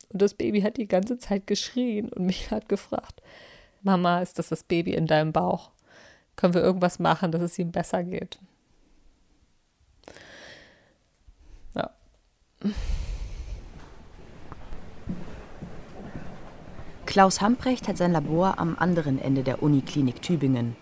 Und 0.10 0.22
das 0.22 0.34
Baby 0.34 0.62
hat 0.62 0.78
die 0.78 0.88
ganze 0.88 1.18
Zeit 1.18 1.48
geschrien. 1.48 2.10
Und 2.10 2.26
Michael 2.26 2.58
hat 2.58 2.70
gefragt, 2.70 3.22
Mama, 3.82 4.22
ist 4.22 4.40
das 4.40 4.50
das 4.50 4.64
Baby 4.64 4.94
in 4.94 5.08
deinem 5.08 5.32
Bauch? 5.32 5.72
Können 6.36 6.54
wir 6.54 6.62
irgendwas 6.62 7.00
machen, 7.00 7.32
dass 7.32 7.42
es 7.42 7.58
ihm 7.58 7.72
besser 7.72 8.04
geht? 8.04 8.40
Klaus 17.06 17.42
Hamprecht 17.42 17.88
hat 17.88 17.98
sein 17.98 18.12
Labor 18.12 18.60
am 18.60 18.76
anderen 18.78 19.20
Ende 19.20 19.44
der 19.44 19.64
Uniklinik 19.64 20.22
Tübingen, 20.22 20.76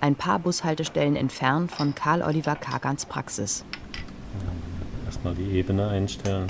ein 0.00 0.16
paar 0.16 0.38
Bushaltestellen 0.38 1.16
entfernt 1.16 1.70
von 1.70 1.94
Karl 1.94 2.22
Oliver 2.22 2.56
Kagans 2.56 3.06
Praxis. 3.06 3.64
Erstmal 5.06 5.34
die 5.34 5.50
Ebene 5.52 5.88
einstellen. 5.88 6.48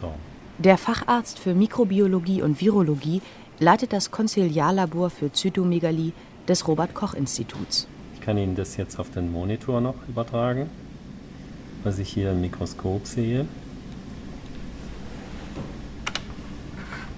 So. 0.00 0.12
Der 0.58 0.78
Facharzt 0.78 1.38
für 1.38 1.54
Mikrobiologie 1.54 2.42
und 2.42 2.60
Virologie 2.60 3.22
leitet 3.58 3.92
das 3.92 4.10
Konziliarlabor 4.10 5.10
für 5.10 5.32
Zytomegalie 5.32 6.12
des 6.48 6.66
Robert 6.66 6.94
Koch 6.94 7.14
Instituts. 7.14 7.88
Ich 8.14 8.20
kann 8.20 8.38
Ihnen 8.38 8.54
das 8.54 8.76
jetzt 8.76 8.98
auf 8.98 9.10
den 9.10 9.32
Monitor 9.32 9.80
noch 9.80 9.96
übertragen, 10.08 10.70
was 11.84 11.98
ich 11.98 12.08
hier 12.08 12.32
im 12.32 12.40
Mikroskop 12.40 13.06
sehe. 13.06 13.46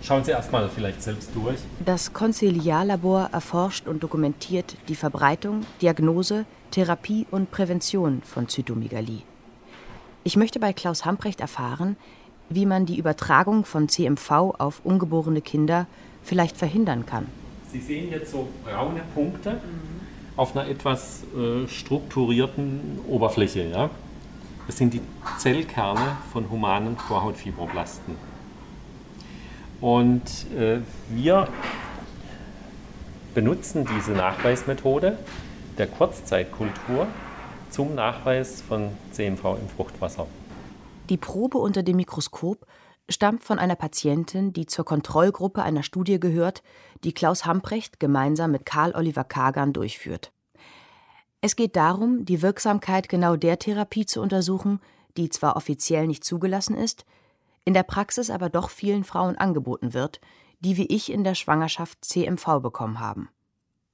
Schauen 0.02 0.24
Sie 0.24 0.32
erstmal 0.32 0.68
vielleicht 0.68 1.00
selbst 1.02 1.30
durch. 1.34 1.58
Das 1.84 2.12
Konziliarlabor 2.12 3.28
erforscht 3.32 3.86
und 3.86 4.02
dokumentiert 4.02 4.76
die 4.88 4.96
Verbreitung, 4.96 5.64
Diagnose, 5.80 6.44
Therapie 6.72 7.26
und 7.30 7.52
Prävention 7.52 8.22
von 8.24 8.48
Zytomegalie. 8.48 9.22
Ich 10.24 10.36
möchte 10.36 10.58
bei 10.58 10.72
Klaus 10.72 11.04
Hamprecht 11.04 11.40
erfahren, 11.40 11.96
wie 12.48 12.66
man 12.66 12.84
die 12.84 12.98
Übertragung 12.98 13.64
von 13.64 13.88
CMV 13.88 14.30
auf 14.58 14.80
ungeborene 14.84 15.40
Kinder 15.40 15.86
vielleicht 16.22 16.56
verhindern 16.56 17.06
kann. 17.06 17.26
Sie 17.70 17.80
sehen 17.80 18.10
jetzt 18.10 18.32
so 18.32 18.48
braune 18.64 19.02
Punkte 19.14 19.60
auf 20.36 20.56
einer 20.56 20.68
etwas 20.68 21.22
äh, 21.36 21.68
strukturierten 21.68 23.00
Oberfläche. 23.08 23.68
Ja? 23.68 23.90
Das 24.66 24.76
sind 24.76 24.94
die 24.94 25.02
Zellkerne 25.38 26.16
von 26.32 26.48
humanen 26.50 26.96
Vorhautfibroblasten. 26.96 28.16
Und 29.80 30.22
äh, 30.56 30.80
wir 31.10 31.48
benutzen 33.34 33.86
diese 33.96 34.12
Nachweismethode 34.12 35.18
der 35.78 35.86
Kurzzeitkultur 35.88 37.06
zum 37.70 37.94
Nachweis 37.94 38.62
von 38.62 38.90
CMV 39.10 39.56
im 39.60 39.68
Fruchtwasser. 39.68 40.26
Die 41.08 41.16
Probe 41.16 41.58
unter 41.58 41.82
dem 41.82 41.96
Mikroskop 41.96 42.66
stammt 43.08 43.42
von 43.42 43.58
einer 43.58 43.74
Patientin, 43.74 44.52
die 44.52 44.66
zur 44.66 44.84
Kontrollgruppe 44.84 45.62
einer 45.62 45.82
Studie 45.82 46.20
gehört, 46.20 46.62
die 47.02 47.12
Klaus 47.12 47.44
Hamprecht 47.44 47.98
gemeinsam 47.98 48.52
mit 48.52 48.64
Karl 48.64 48.94
Oliver 48.94 49.24
Kagan 49.24 49.72
durchführt. 49.72 50.32
Es 51.44 51.56
geht 51.56 51.74
darum, 51.74 52.24
die 52.24 52.40
Wirksamkeit 52.40 53.08
genau 53.08 53.34
der 53.34 53.58
Therapie 53.58 54.06
zu 54.06 54.20
untersuchen, 54.20 54.78
die 55.16 55.28
zwar 55.28 55.56
offiziell 55.56 56.06
nicht 56.06 56.22
zugelassen 56.22 56.76
ist, 56.76 57.04
in 57.64 57.74
der 57.74 57.82
Praxis 57.82 58.30
aber 58.30 58.48
doch 58.48 58.70
vielen 58.70 59.02
Frauen 59.02 59.36
angeboten 59.36 59.92
wird, 59.92 60.20
die 60.60 60.76
wie 60.76 60.86
ich 60.86 61.10
in 61.10 61.24
der 61.24 61.34
Schwangerschaft 61.34 62.04
CMV 62.04 62.60
bekommen 62.62 63.00
haben. 63.00 63.28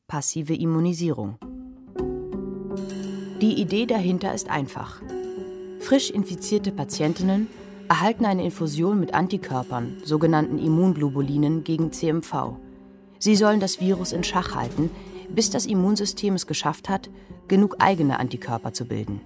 Passive 0.08 0.54
Immunisierung. 0.54 1.38
Die 3.40 3.54
Idee 3.58 3.86
dahinter 3.86 4.34
ist 4.34 4.50
einfach. 4.50 5.00
Frisch 5.80 6.10
infizierte 6.10 6.70
Patientinnen 6.70 7.46
erhalten 7.88 8.26
eine 8.26 8.44
Infusion 8.44 9.00
mit 9.00 9.14
Antikörpern, 9.14 10.02
sogenannten 10.04 10.58
Immunglobulinen, 10.58 11.64
gegen 11.64 11.92
CMV. 11.92 12.56
Sie 13.18 13.36
sollen 13.36 13.60
das 13.60 13.80
Virus 13.80 14.12
in 14.12 14.22
Schach 14.22 14.54
halten, 14.54 14.90
bis 15.30 15.48
das 15.48 15.64
Immunsystem 15.64 16.34
es 16.34 16.46
geschafft 16.46 16.90
hat, 16.90 17.08
genug 17.48 17.76
eigene 17.78 18.20
Antikörper 18.20 18.72
zu 18.72 18.84
bilden. 18.84 19.20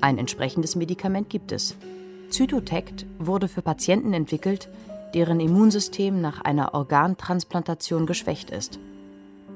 Ein 0.00 0.18
entsprechendes 0.18 0.76
Medikament 0.76 1.30
gibt 1.30 1.52
es, 1.52 1.76
Zytotect 2.28 3.06
wurde 3.18 3.48
für 3.48 3.62
Patienten 3.62 4.12
entwickelt, 4.12 4.68
deren 5.14 5.40
Immunsystem 5.40 6.20
nach 6.20 6.40
einer 6.40 6.74
Organtransplantation 6.74 8.06
geschwächt 8.06 8.50
ist. 8.50 8.78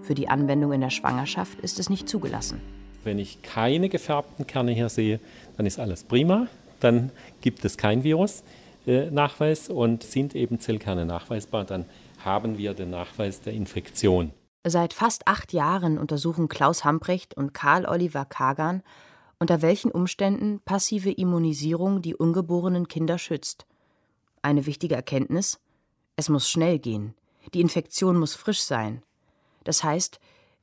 Für 0.02 0.14
die 0.14 0.28
Anwendung 0.28 0.72
in 0.72 0.80
der 0.80 0.90
Schwangerschaft 0.90 1.60
ist 1.60 1.78
es 1.78 1.90
nicht 1.90 2.08
zugelassen. 2.08 2.60
Wenn 3.04 3.18
ich 3.18 3.42
keine 3.42 3.88
gefärbten 3.88 4.46
Kerne 4.46 4.72
hier 4.72 4.88
sehe, 4.88 5.20
dann 5.56 5.66
ist 5.66 5.78
alles 5.78 6.04
prima. 6.04 6.46
Dann 6.80 7.10
gibt 7.40 7.64
es 7.64 7.76
kein 7.76 8.04
Virus-Nachweis 8.04 9.68
äh, 9.68 9.72
und 9.72 10.02
sind 10.02 10.34
eben 10.34 10.60
Zellkerne 10.60 11.04
nachweisbar, 11.04 11.64
dann 11.64 11.84
haben 12.24 12.58
wir 12.58 12.74
den 12.74 12.90
Nachweis 12.90 13.40
der 13.40 13.52
Infektion. 13.52 14.32
Seit 14.64 14.92
fast 14.92 15.26
acht 15.26 15.54
Jahren 15.54 15.98
untersuchen 15.98 16.48
Klaus 16.48 16.84
Hamprecht 16.84 17.34
und 17.34 17.54
Karl 17.54 17.86
Oliver 17.86 18.26
Kagan, 18.26 18.82
unter 19.38 19.62
welchen 19.62 19.90
Umständen 19.90 20.60
passive 20.60 21.10
Immunisierung 21.10 22.02
die 22.02 22.14
ungeborenen 22.14 22.86
Kinder 22.86 23.16
schützt. 23.16 23.66
Eine 24.42 24.66
wichtige 24.66 24.94
Erkenntnis: 24.94 25.60
Es 26.16 26.28
muss 26.28 26.50
schnell 26.50 26.78
gehen. 26.78 27.14
Die 27.54 27.62
Infektion 27.62 28.18
muss 28.18 28.34
frisch 28.34 28.60
sein. 28.60 29.02
Das 29.64 29.82
heißt, 29.82 30.20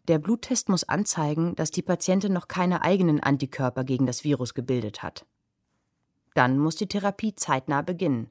der 0.08 0.20
Bluttest 0.20 0.70
muss 0.70 0.84
anzeigen, 0.84 1.56
dass 1.56 1.72
die 1.72 1.82
Patientin 1.82 2.34
noch 2.34 2.48
keine 2.48 2.84
eigenen 2.84 3.22
Antikörper 3.22 3.84
gegen 3.84 4.06
das 4.06 4.24
Virus 4.24 4.54
gebildet 4.54 5.02
hat. 5.02 5.26
Dann 6.36 6.60
muss 6.60 6.76
die 6.76 6.88
Therapie 6.88 7.34
zeitnah 7.34 7.82
beginnen. 7.82 8.30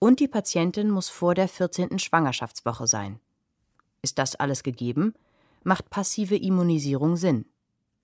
Und 0.00 0.18
die 0.18 0.28
Patientin 0.28 0.90
muss 0.90 1.08
vor 1.08 1.34
der 1.34 1.46
14. 1.46 2.00
Schwangerschaftswoche 2.00 2.88
sein. 2.88 3.20
Ist 4.04 4.18
das 4.18 4.36
alles 4.36 4.62
gegeben, 4.62 5.14
macht 5.62 5.88
passive 5.88 6.36
Immunisierung 6.36 7.16
Sinn. 7.16 7.46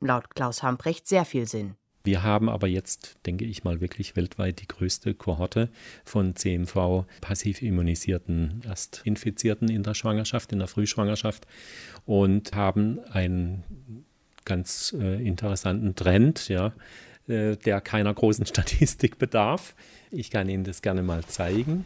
Laut 0.00 0.34
Klaus 0.34 0.62
Hamprecht 0.62 1.06
sehr 1.06 1.26
viel 1.26 1.46
Sinn. 1.46 1.74
Wir 2.04 2.22
haben 2.22 2.48
aber 2.48 2.68
jetzt, 2.68 3.18
denke 3.26 3.44
ich 3.44 3.64
mal, 3.64 3.82
wirklich 3.82 4.16
weltweit 4.16 4.62
die 4.62 4.66
größte 4.66 5.12
Kohorte 5.12 5.68
von 6.06 6.34
CMV 6.34 7.04
passiv 7.20 7.60
immunisierten 7.60 8.62
Erstinfizierten 8.64 9.68
in 9.68 9.82
der 9.82 9.92
Schwangerschaft, 9.92 10.52
in 10.52 10.60
der 10.60 10.68
Frühschwangerschaft 10.68 11.46
und 12.06 12.54
haben 12.54 13.00
einen 13.12 13.62
ganz 14.46 14.96
äh, 14.98 15.22
interessanten 15.22 15.96
Trend, 15.96 16.48
ja, 16.48 16.72
äh, 17.28 17.58
der 17.58 17.82
keiner 17.82 18.14
großen 18.14 18.46
Statistik 18.54 19.18
bedarf. 19.18 19.74
Ich 20.10 20.30
kann 20.30 20.48
Ihnen 20.48 20.64
das 20.64 20.80
gerne 20.80 21.02
mal 21.02 21.26
zeigen. 21.26 21.84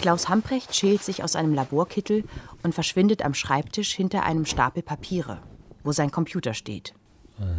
Klaus 0.00 0.30
Hamprecht 0.30 0.74
schält 0.74 1.02
sich 1.02 1.22
aus 1.22 1.36
einem 1.36 1.52
Laborkittel 1.52 2.24
und 2.62 2.74
verschwindet 2.74 3.22
am 3.22 3.34
Schreibtisch 3.34 3.92
hinter 3.92 4.22
einem 4.22 4.46
Stapel 4.46 4.82
Papiere, 4.82 5.42
wo 5.84 5.92
sein 5.92 6.10
Computer 6.10 6.54
steht. 6.54 6.94
Also, 7.38 7.50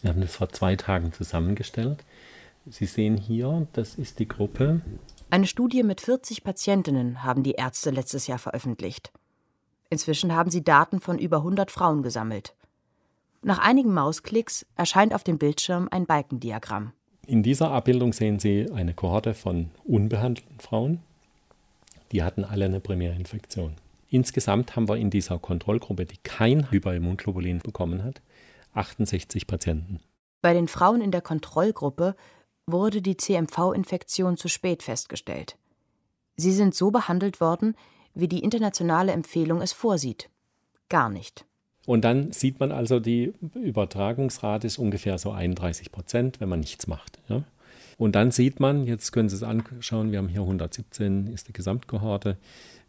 wir 0.00 0.10
haben 0.10 0.20
das 0.20 0.36
vor 0.36 0.48
zwei 0.50 0.76
Tagen 0.76 1.12
zusammengestellt. 1.12 2.04
Sie 2.68 2.86
sehen 2.86 3.16
hier, 3.16 3.66
das 3.72 3.96
ist 3.96 4.20
die 4.20 4.28
Gruppe. 4.28 4.80
Eine 5.30 5.48
Studie 5.48 5.82
mit 5.82 6.00
40 6.00 6.44
Patientinnen 6.44 7.24
haben 7.24 7.42
die 7.42 7.54
Ärzte 7.54 7.90
letztes 7.90 8.28
Jahr 8.28 8.38
veröffentlicht. 8.38 9.10
Inzwischen 9.88 10.36
haben 10.36 10.52
sie 10.52 10.62
Daten 10.62 11.00
von 11.00 11.18
über 11.18 11.38
100 11.38 11.72
Frauen 11.72 12.04
gesammelt. 12.04 12.54
Nach 13.42 13.58
einigen 13.58 13.92
Mausklicks 13.92 14.66
erscheint 14.76 15.12
auf 15.12 15.24
dem 15.24 15.38
Bildschirm 15.38 15.88
ein 15.90 16.06
Balkendiagramm. 16.06 16.92
In 17.26 17.42
dieser 17.42 17.72
Abbildung 17.72 18.12
sehen 18.12 18.38
Sie 18.38 18.70
eine 18.70 18.94
Kohorte 18.94 19.34
von 19.34 19.70
unbehandelten 19.84 20.60
Frauen 20.60 21.00
die 22.12 22.22
hatten 22.22 22.44
alle 22.44 22.66
eine 22.66 22.80
Primärinfektion. 22.80 23.76
Insgesamt 24.08 24.74
haben 24.74 24.88
wir 24.88 24.96
in 24.96 25.10
dieser 25.10 25.38
Kontrollgruppe, 25.38 26.04
die 26.04 26.18
kein 26.22 26.70
Hyperimmunglobulin 26.70 27.60
bekommen 27.60 28.02
hat, 28.02 28.20
68 28.74 29.46
Patienten. 29.46 30.00
Bei 30.42 30.52
den 30.52 30.68
Frauen 30.68 31.00
in 31.00 31.10
der 31.10 31.20
Kontrollgruppe 31.20 32.16
wurde 32.66 33.02
die 33.02 33.16
CMV-Infektion 33.16 34.36
zu 34.36 34.48
spät 34.48 34.82
festgestellt. 34.82 35.56
Sie 36.36 36.52
sind 36.52 36.74
so 36.74 36.90
behandelt 36.90 37.40
worden, 37.40 37.76
wie 38.14 38.28
die 38.28 38.42
internationale 38.42 39.12
Empfehlung 39.12 39.60
es 39.60 39.72
vorsieht. 39.72 40.30
Gar 40.88 41.10
nicht. 41.10 41.44
Und 41.86 42.04
dann 42.04 42.32
sieht 42.32 42.60
man 42.60 42.72
also, 42.72 43.00
die 43.00 43.32
Übertragungsrate 43.54 44.66
ist 44.66 44.78
ungefähr 44.78 45.18
so 45.18 45.30
31 45.32 45.92
Prozent, 45.92 46.40
wenn 46.40 46.48
man 46.48 46.60
nichts 46.60 46.86
macht. 46.86 47.20
Ja? 47.28 47.42
Und 48.00 48.14
dann 48.14 48.30
sieht 48.30 48.60
man, 48.60 48.86
jetzt 48.86 49.12
können 49.12 49.28
Sie 49.28 49.36
es 49.36 49.42
anschauen, 49.42 50.10
wir 50.10 50.16
haben 50.16 50.28
hier 50.28 50.40
117, 50.40 51.26
ist 51.26 51.48
die 51.48 51.52
Gesamtkohorte. 51.52 52.38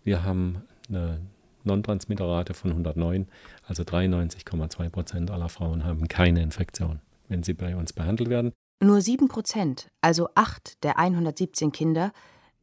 Wir 0.06 0.24
haben 0.24 0.64
eine 0.88 1.20
Non-Transmitterrate 1.66 2.54
von 2.54 2.72
109, 2.72 3.28
also 3.68 3.84
93,2 3.84 4.90
Prozent 4.90 5.30
aller 5.30 5.50
Frauen 5.50 5.84
haben 5.84 6.08
keine 6.08 6.42
Infektion, 6.42 7.02
wenn 7.28 7.44
sie 7.44 7.54
bei 7.54 7.76
uns 7.76 7.92
behandelt 7.92 8.30
werden. 8.30 8.54
Nur 8.82 9.02
7 9.02 9.28
Prozent, 9.28 9.90
also 10.00 10.30
8 10.36 10.82
der 10.82 10.98
117 10.98 11.74
Kinder, 11.74 12.14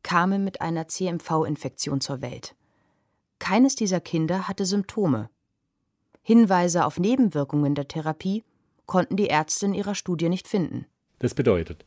kamen 0.02 0.42
mit 0.42 0.62
einer 0.62 0.88
CMV-Infektion 0.88 2.00
zur 2.00 2.22
Welt. 2.22 2.54
Keines 3.40 3.74
dieser 3.74 4.00
Kinder 4.00 4.48
hatte 4.48 4.64
Symptome. 4.64 5.28
Hinweise 6.22 6.86
auf 6.86 6.98
Nebenwirkungen 6.98 7.74
der 7.74 7.88
Therapie 7.88 8.42
konnten 8.86 9.18
die 9.18 9.26
Ärzte 9.26 9.66
in 9.66 9.74
ihrer 9.74 9.94
Studie 9.94 10.30
nicht 10.30 10.48
finden. 10.48 10.86
Das 11.18 11.34
bedeutet, 11.34 11.84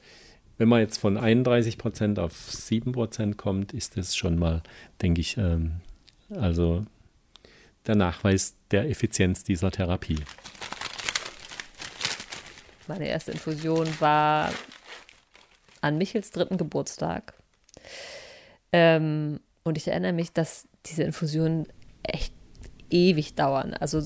wenn 0.61 0.69
man 0.69 0.81
jetzt 0.81 0.99
von 0.99 1.17
31 1.17 1.79
Prozent 1.79 2.19
auf 2.19 2.33
7 2.51 2.91
Prozent 2.91 3.35
kommt, 3.35 3.73
ist 3.73 3.97
das 3.97 4.15
schon 4.15 4.37
mal, 4.37 4.61
denke 5.01 5.19
ich, 5.19 5.35
ähm, 5.37 5.81
also 6.35 6.85
der 7.87 7.95
Nachweis 7.95 8.53
der 8.69 8.87
Effizienz 8.87 9.43
dieser 9.43 9.71
Therapie. 9.71 10.19
Meine 12.87 13.07
erste 13.07 13.31
Infusion 13.31 13.87
war 13.99 14.51
an 15.81 15.97
Michels 15.97 16.29
dritten 16.29 16.57
Geburtstag. 16.57 17.33
Ähm, 18.71 19.39
und 19.63 19.79
ich 19.79 19.87
erinnere 19.87 20.13
mich, 20.13 20.31
dass 20.31 20.67
diese 20.85 21.01
Infusionen 21.01 21.65
echt 22.03 22.35
ewig 22.91 23.33
dauern. 23.33 23.73
Also 23.73 24.03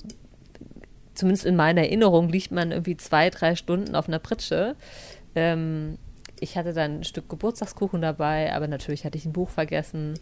zumindest 1.15 1.45
in 1.45 1.57
meiner 1.57 1.81
Erinnerung 1.81 2.29
liegt 2.29 2.51
man 2.51 2.71
irgendwie 2.71 2.95
zwei, 2.95 3.29
drei 3.29 3.57
Stunden 3.57 3.93
auf 3.93 4.07
einer 4.07 4.19
Pritsche. 4.19 4.77
Ähm, 5.35 5.97
ich 6.39 6.57
hatte 6.57 6.73
dann 6.73 6.99
ein 6.99 7.03
Stück 7.03 7.29
Geburtstagskuchen 7.29 8.01
dabei, 8.01 8.53
aber 8.53 8.67
natürlich 8.67 9.05
hatte 9.05 9.17
ich 9.17 9.25
ein 9.25 9.33
Buch 9.33 9.49
vergessen. 9.49 10.19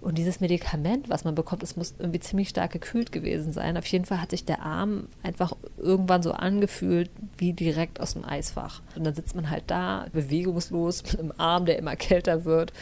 Und 0.00 0.16
dieses 0.16 0.40
Medikament, 0.40 1.08
was 1.08 1.24
man 1.24 1.34
bekommt, 1.34 1.64
es 1.64 1.76
muss 1.76 1.94
irgendwie 1.98 2.20
ziemlich 2.20 2.50
stark 2.50 2.70
gekühlt 2.70 3.10
gewesen 3.10 3.52
sein. 3.52 3.76
Auf 3.76 3.86
jeden 3.86 4.04
Fall 4.04 4.22
hat 4.22 4.30
sich 4.30 4.44
der 4.44 4.62
Arm 4.62 5.08
einfach 5.24 5.56
irgendwann 5.76 6.22
so 6.22 6.32
angefühlt 6.32 7.10
wie 7.36 7.52
direkt 7.52 7.98
aus 8.00 8.12
dem 8.12 8.24
Eisfach. 8.24 8.80
Und 8.94 9.04
dann 9.04 9.14
sitzt 9.14 9.34
man 9.34 9.50
halt 9.50 9.64
da, 9.66 10.06
bewegungslos, 10.12 11.02
mit 11.12 11.18
einem 11.18 11.32
Arm, 11.36 11.66
der 11.66 11.78
immer 11.78 11.96
kälter 11.96 12.44
wird. 12.44 12.72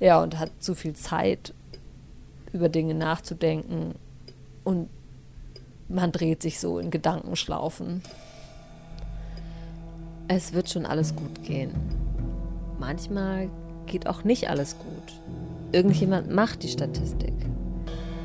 Ja, 0.00 0.20
und 0.20 0.38
hat 0.38 0.50
zu 0.58 0.74
viel 0.74 0.94
Zeit, 0.94 1.54
über 2.52 2.68
Dinge 2.68 2.94
nachzudenken. 2.94 3.94
Und 4.64 4.88
man 5.88 6.10
dreht 6.10 6.42
sich 6.42 6.58
so 6.58 6.80
in 6.80 6.90
Gedankenschlaufen. 6.90 8.02
Es 10.26 10.54
wird 10.54 10.70
schon 10.70 10.86
alles 10.86 11.14
gut 11.14 11.42
gehen. 11.42 11.70
Manchmal 12.78 13.50
geht 13.86 14.06
auch 14.06 14.24
nicht 14.24 14.48
alles 14.48 14.76
gut. 14.78 15.20
Irgendjemand 15.72 16.30
macht 16.30 16.62
die 16.62 16.68
Statistik. 16.68 17.34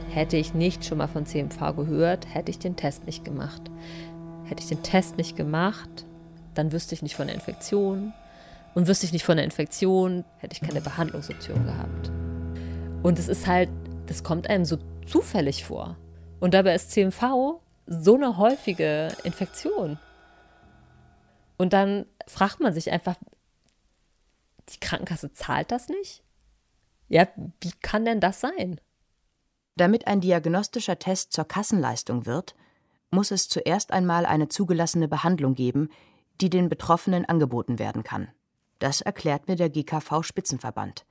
Hätte 0.09 0.37
ich 0.37 0.53
nicht 0.53 0.85
schon 0.85 0.99
mal 0.99 1.07
von 1.07 1.25
CMV 1.25 1.75
gehört, 1.75 2.33
hätte 2.33 2.51
ich 2.51 2.59
den 2.59 2.77
Test 2.77 3.05
nicht 3.05 3.25
gemacht. 3.25 3.61
Hätte 4.45 4.63
ich 4.63 4.69
den 4.69 4.81
Test 4.81 5.17
nicht 5.17 5.35
gemacht, 5.35 6.05
dann 6.53 6.71
wüsste 6.71 6.95
ich 6.95 7.01
nicht 7.01 7.15
von 7.15 7.27
der 7.27 7.35
Infektion. 7.35 8.13
Und 8.75 8.87
wüsste 8.87 9.05
ich 9.05 9.13
nicht 9.13 9.25
von 9.25 9.35
der 9.35 9.45
Infektion, 9.45 10.23
hätte 10.37 10.53
ich 10.53 10.61
keine 10.61 10.79
Behandlungsoption 10.79 11.65
gehabt. 11.65 12.11
Und 13.03 13.19
es 13.19 13.27
ist 13.27 13.45
halt, 13.45 13.69
das 14.05 14.23
kommt 14.23 14.49
einem 14.49 14.63
so 14.63 14.77
zufällig 15.05 15.65
vor. 15.65 15.97
Und 16.39 16.53
dabei 16.53 16.75
ist 16.75 16.91
CMV 16.91 17.59
so 17.87 18.15
eine 18.15 18.37
häufige 18.37 19.09
Infektion. 19.23 19.97
Und 21.59 21.73
dann 21.73 22.05
fragt 22.25 22.61
man 22.61 22.73
sich 22.73 22.89
einfach, 22.89 23.17
die 24.69 24.79
Krankenkasse 24.79 25.33
zahlt 25.33 25.71
das 25.71 25.89
nicht? 25.89 26.23
Ja, 27.09 27.27
wie 27.59 27.73
kann 27.81 28.05
denn 28.05 28.21
das 28.21 28.39
sein? 28.39 28.79
Damit 29.75 30.07
ein 30.07 30.21
diagnostischer 30.21 30.99
Test 30.99 31.33
zur 31.33 31.45
Kassenleistung 31.45 32.25
wird, 32.25 32.55
muss 33.11 33.31
es 33.31 33.49
zuerst 33.49 33.91
einmal 33.91 34.25
eine 34.25 34.47
zugelassene 34.47 35.09
Behandlung 35.09 35.53
geben, 35.53 35.89
die 36.39 36.49
den 36.49 36.69
Betroffenen 36.69 37.25
angeboten 37.25 37.77
werden 37.77 38.03
kann. 38.03 38.29
Das 38.79 39.01
erklärt 39.01 39.49
mir 39.49 39.57
der 39.57 39.69
GKV 39.69 40.23
Spitzenverband, 40.23 41.05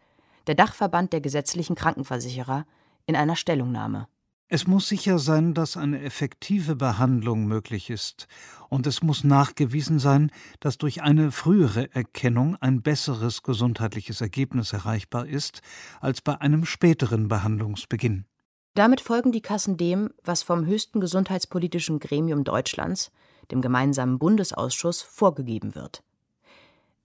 der 0.46 0.54
Dachverband 0.54 1.12
der 1.12 1.20
gesetzlichen 1.20 1.76
Krankenversicherer, 1.76 2.64
in 3.04 3.16
einer 3.16 3.36
Stellungnahme. 3.36 4.08
Es 4.50 4.66
muss 4.66 4.88
sicher 4.88 5.18
sein, 5.18 5.52
dass 5.52 5.76
eine 5.76 6.00
effektive 6.00 6.74
Behandlung 6.74 7.46
möglich 7.46 7.90
ist, 7.90 8.28
und 8.70 8.86
es 8.86 9.02
muss 9.02 9.22
nachgewiesen 9.22 9.98
sein, 9.98 10.30
dass 10.58 10.78
durch 10.78 11.02
eine 11.02 11.32
frühere 11.32 11.94
Erkennung 11.94 12.56
ein 12.56 12.80
besseres 12.80 13.42
gesundheitliches 13.42 14.22
Ergebnis 14.22 14.72
erreichbar 14.72 15.26
ist 15.26 15.60
als 16.00 16.22
bei 16.22 16.40
einem 16.40 16.64
späteren 16.64 17.28
Behandlungsbeginn. 17.28 18.24
Damit 18.72 19.02
folgen 19.02 19.32
die 19.32 19.42
Kassen 19.42 19.76
dem, 19.76 20.14
was 20.24 20.42
vom 20.42 20.64
höchsten 20.64 21.00
gesundheitspolitischen 21.00 21.98
Gremium 21.98 22.44
Deutschlands, 22.44 23.10
dem 23.50 23.60
gemeinsamen 23.60 24.18
Bundesausschuss, 24.18 25.02
vorgegeben 25.02 25.74
wird. 25.74 26.02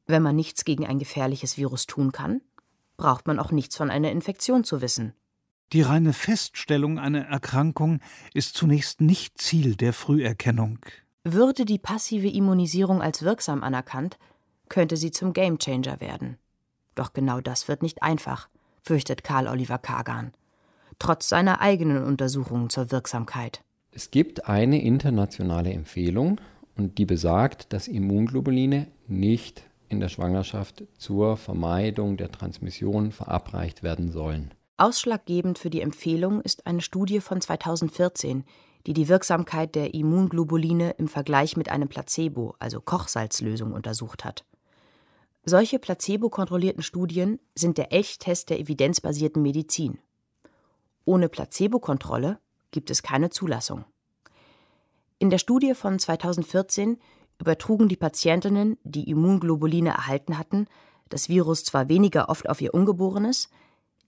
Wenn 0.06 0.24
man 0.24 0.38
nichts 0.38 0.64
gegen 0.64 0.86
ein 0.86 1.00
gefährliches 1.00 1.58
Virus 1.58 1.88
tun 1.88 2.14
kann, 2.14 2.40
braucht 2.96 3.28
man 3.28 3.38
auch 3.38 3.52
nichts 3.52 3.76
von 3.76 3.90
einer 3.90 4.12
Infektion 4.12 4.64
zu 4.64 4.82
wissen 4.82 5.14
die 5.74 5.82
reine 5.82 6.14
Feststellung 6.14 7.00
einer 7.00 7.26
Erkrankung 7.26 8.00
ist 8.34 8.56
zunächst 8.56 9.02
nicht 9.02 9.40
Ziel 9.40 9.76
der 9.76 9.92
Früherkennung. 9.92 10.80
Würde 11.24 11.66
die 11.66 11.80
passive 11.80 12.30
Immunisierung 12.30 13.02
als 13.02 13.24
wirksam 13.24 13.64
anerkannt, 13.64 14.18
könnte 14.70 14.98
sie 14.98 15.12
zum 15.12 15.34
Gamechanger 15.34 16.00
werden. 16.00 16.38
Doch 16.96 17.14
genau 17.14 17.42
das 17.42 17.68
wird 17.68 17.82
nicht 17.82 18.04
einfach, 18.04 18.50
fürchtet 18.82 19.24
Karl 19.24 19.48
Oliver 19.48 19.80
Kagan. 19.80 20.34
trotz 21.00 21.28
seiner 21.28 21.60
eigenen 21.60 22.04
Untersuchungen 22.04 22.70
zur 22.70 22.92
Wirksamkeit. 22.92 23.64
Es 23.92 24.12
gibt 24.12 24.48
eine 24.48 24.82
internationale 24.82 25.74
Empfehlung 25.74 26.40
und 26.76 26.98
die 27.00 27.06
besagt, 27.06 27.74
dass 27.74 27.88
Immunglobuline 27.88 28.88
nicht 29.08 29.64
in 29.90 30.00
der 30.00 30.10
Schwangerschaft 30.10 30.84
zur 30.98 31.36
Vermeidung 31.36 32.18
der 32.18 32.32
Transmission 32.32 33.12
verabreicht 33.12 33.82
werden 33.82 34.12
sollen. 34.12 34.54
Ausschlaggebend 34.78 35.60
für 35.60 35.70
die 35.70 35.82
Empfehlung 35.82 36.42
ist 36.42 36.66
eine 36.66 36.82
Studie 36.82 37.20
von 37.20 37.40
2014, 37.40 38.44
die 38.88 38.94
die 38.94 39.08
Wirksamkeit 39.08 39.76
der 39.76 39.94
Immunglobuline 39.94 40.92
im 40.98 41.08
Vergleich 41.08 41.56
mit 41.56 41.70
einem 41.70 41.90
Placebo, 41.90 42.56
also 42.60 42.82
Kochsalzlösung, 42.82 43.72
untersucht 43.72 44.26
hat. 44.26 44.46
Solche 45.46 45.78
placebo-kontrollierten 45.78 46.84
Studien 46.84 47.40
sind 47.54 47.78
der 47.78 47.92
Elchtest 47.92 48.50
der 48.50 48.60
evidenzbasierten 48.60 49.42
Medizin. 49.42 50.00
Ohne 51.06 51.30
Placebo-Kontrolle 51.30 52.40
gibt 52.72 52.90
es 52.90 53.04
keine 53.04 53.30
Zulassung. 53.30 53.86
In 55.20 55.30
der 55.30 55.38
Studie 55.38 55.76
von 55.76 56.00
2014 56.00 56.98
übertrugen 57.40 57.90
die 57.90 57.98
Patientinnen, 57.98 58.78
die 58.84 59.10
Immunglobuline 59.10 59.92
erhalten 59.92 60.38
hatten, 60.38 60.68
das 61.10 61.30
Virus 61.30 61.64
zwar 61.64 61.90
weniger 61.90 62.30
oft 62.30 62.50
auf 62.50 62.60
ihr 62.60 62.74
Ungeborenes, 62.74 63.50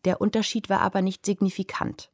der 0.06 0.22
Unterschied 0.22 0.70
war 0.70 0.82
aber 0.82 1.02
nicht 1.02 1.26
signifikant. 1.26 2.10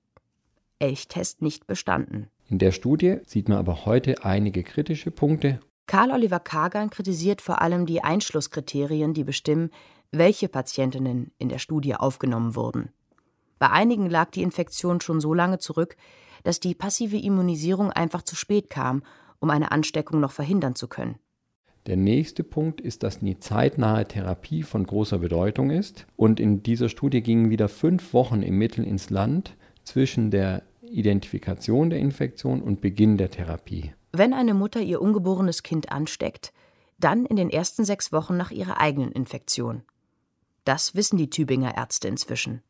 Elchtest 0.79 1.41
nicht 1.41 1.67
bestanden. 1.67 2.27
In 2.49 2.57
der 2.57 2.71
Studie 2.71 3.17
sieht 3.25 3.47
man 3.47 3.57
aber 3.57 3.85
heute 3.85 4.25
einige 4.25 4.63
kritische 4.63 5.11
Punkte. 5.11 5.59
Karl 5.85 6.11
Oliver 6.11 6.39
Kagan 6.39 6.89
kritisiert 6.89 7.41
vor 7.41 7.61
allem 7.61 7.85
die 7.85 8.03
Einschlusskriterien, 8.03 9.13
die 9.13 9.23
bestimmen, 9.23 9.69
welche 10.11 10.49
Patientinnen 10.49 11.31
in 11.37 11.49
der 11.49 11.59
Studie 11.59 11.95
aufgenommen 11.95 12.55
wurden. 12.55 12.89
Bei 13.59 13.69
einigen 13.69 14.09
lag 14.09 14.31
die 14.31 14.41
Infektion 14.41 15.01
schon 15.01 15.21
so 15.21 15.33
lange 15.33 15.59
zurück, 15.59 15.95
dass 16.43 16.59
die 16.59 16.75
passive 16.75 17.17
Immunisierung 17.17 17.91
einfach 17.91 18.23
zu 18.23 18.35
spät 18.35 18.69
kam, 18.69 19.03
um 19.39 19.49
eine 19.49 19.71
Ansteckung 19.71 20.19
noch 20.19 20.31
verhindern 20.31 20.75
zu 20.75 20.87
können. 20.87 21.19
Der 21.87 21.97
nächste 21.97 22.43
Punkt 22.43 22.79
ist, 22.79 23.01
dass 23.03 23.19
die 23.19 23.39
zeitnahe 23.39 24.07
Therapie 24.07 24.61
von 24.61 24.85
großer 24.85 25.17
Bedeutung 25.17 25.71
ist. 25.71 26.05
Und 26.15 26.39
in 26.39 26.61
dieser 26.61 26.89
Studie 26.89 27.21
gingen 27.21 27.49
wieder 27.49 27.69
fünf 27.69 28.13
Wochen 28.13 28.43
im 28.43 28.57
Mittel 28.57 28.85
ins 28.85 29.09
Land 29.09 29.55
zwischen 29.83 30.29
der 30.29 30.63
Identifikation 30.83 31.89
der 31.89 31.99
Infektion 31.99 32.61
und 32.61 32.81
Beginn 32.81 33.17
der 33.17 33.31
Therapie. 33.31 33.93
Wenn 34.11 34.33
eine 34.33 34.53
Mutter 34.53 34.81
ihr 34.81 35.01
ungeborenes 35.01 35.63
Kind 35.63 35.91
ansteckt, 35.91 36.53
dann 36.99 37.25
in 37.25 37.35
den 37.35 37.49
ersten 37.49 37.83
sechs 37.83 38.11
Wochen 38.11 38.37
nach 38.37 38.51
ihrer 38.51 38.79
eigenen 38.79 39.11
Infektion. 39.11 39.83
Das 40.65 40.93
wissen 40.93 41.17
die 41.17 41.29
Tübinger 41.29 41.75
Ärzte 41.75 42.07
inzwischen. 42.07 42.61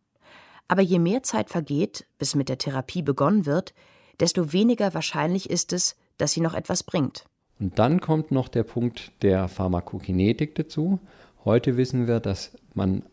Aber 0.69 0.81
je 0.81 0.99
mehr 0.99 1.23
Zeit 1.23 1.49
vergeht, 1.49 2.05
bis 2.17 2.35
mit 2.35 2.47
der 2.47 2.57
Therapie 2.57 3.01
begonnen 3.01 3.45
wird, 3.45 3.73
desto 4.21 4.53
weniger 4.53 4.93
wahrscheinlich 4.93 5.49
ist 5.49 5.73
es, 5.73 5.97
dass 6.17 6.31
sie 6.31 6.39
noch 6.39 6.53
etwas 6.53 6.83
bringt. 6.83 7.25
Und 7.61 7.77
dann 7.77 8.01
kommt 8.01 8.31
noch 8.31 8.47
der 8.47 8.63
Punkt 8.63 9.11
der 9.21 9.47
Pharmakokinetik 9.47 10.55
dazu. 10.55 10.99
Heute 11.45 11.77
wissen 11.77 12.07
wir, 12.07 12.19
dass 12.19 12.57
man 12.73 13.03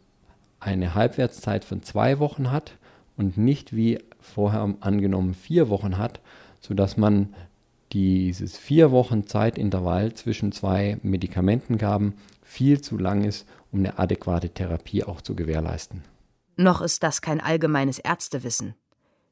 eine 0.58 0.94
Halbwertszeit 0.94 1.66
von 1.66 1.82
zwei 1.82 2.18
Wochen 2.18 2.50
hat 2.50 2.78
und 3.18 3.36
nicht 3.36 3.76
wie 3.76 3.98
vorher 4.20 4.74
angenommen 4.80 5.34
vier 5.34 5.68
Wochen 5.68 5.98
hat, 5.98 6.20
sodass 6.60 6.96
man 6.96 7.34
dieses 7.92 8.56
vier 8.56 8.90
Wochen 8.90 9.26
Zeitintervall 9.26 10.14
zwischen 10.14 10.50
zwei 10.50 10.98
Medikamentengaben 11.02 12.14
viel 12.42 12.80
zu 12.80 12.96
lang 12.96 13.24
ist, 13.24 13.46
um 13.70 13.80
eine 13.80 13.98
adäquate 13.98 14.48
Therapie 14.48 15.04
auch 15.04 15.20
zu 15.20 15.36
gewährleisten. 15.36 16.04
Noch 16.56 16.80
ist 16.80 17.02
das 17.02 17.20
kein 17.20 17.42
allgemeines 17.42 17.98
Ärztewissen. 17.98 18.74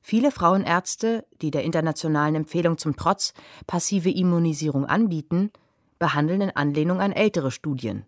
Viele 0.08 0.30
Frauenärzte, 0.30 1.26
die 1.42 1.50
der 1.50 1.64
internationalen 1.64 2.36
Empfehlung 2.36 2.78
zum 2.78 2.94
Trotz 2.94 3.34
passive 3.66 4.08
Immunisierung 4.08 4.86
anbieten, 4.86 5.50
behandeln 5.98 6.42
in 6.42 6.50
Anlehnung 6.50 7.00
an 7.00 7.10
ältere 7.10 7.50
Studien. 7.50 8.06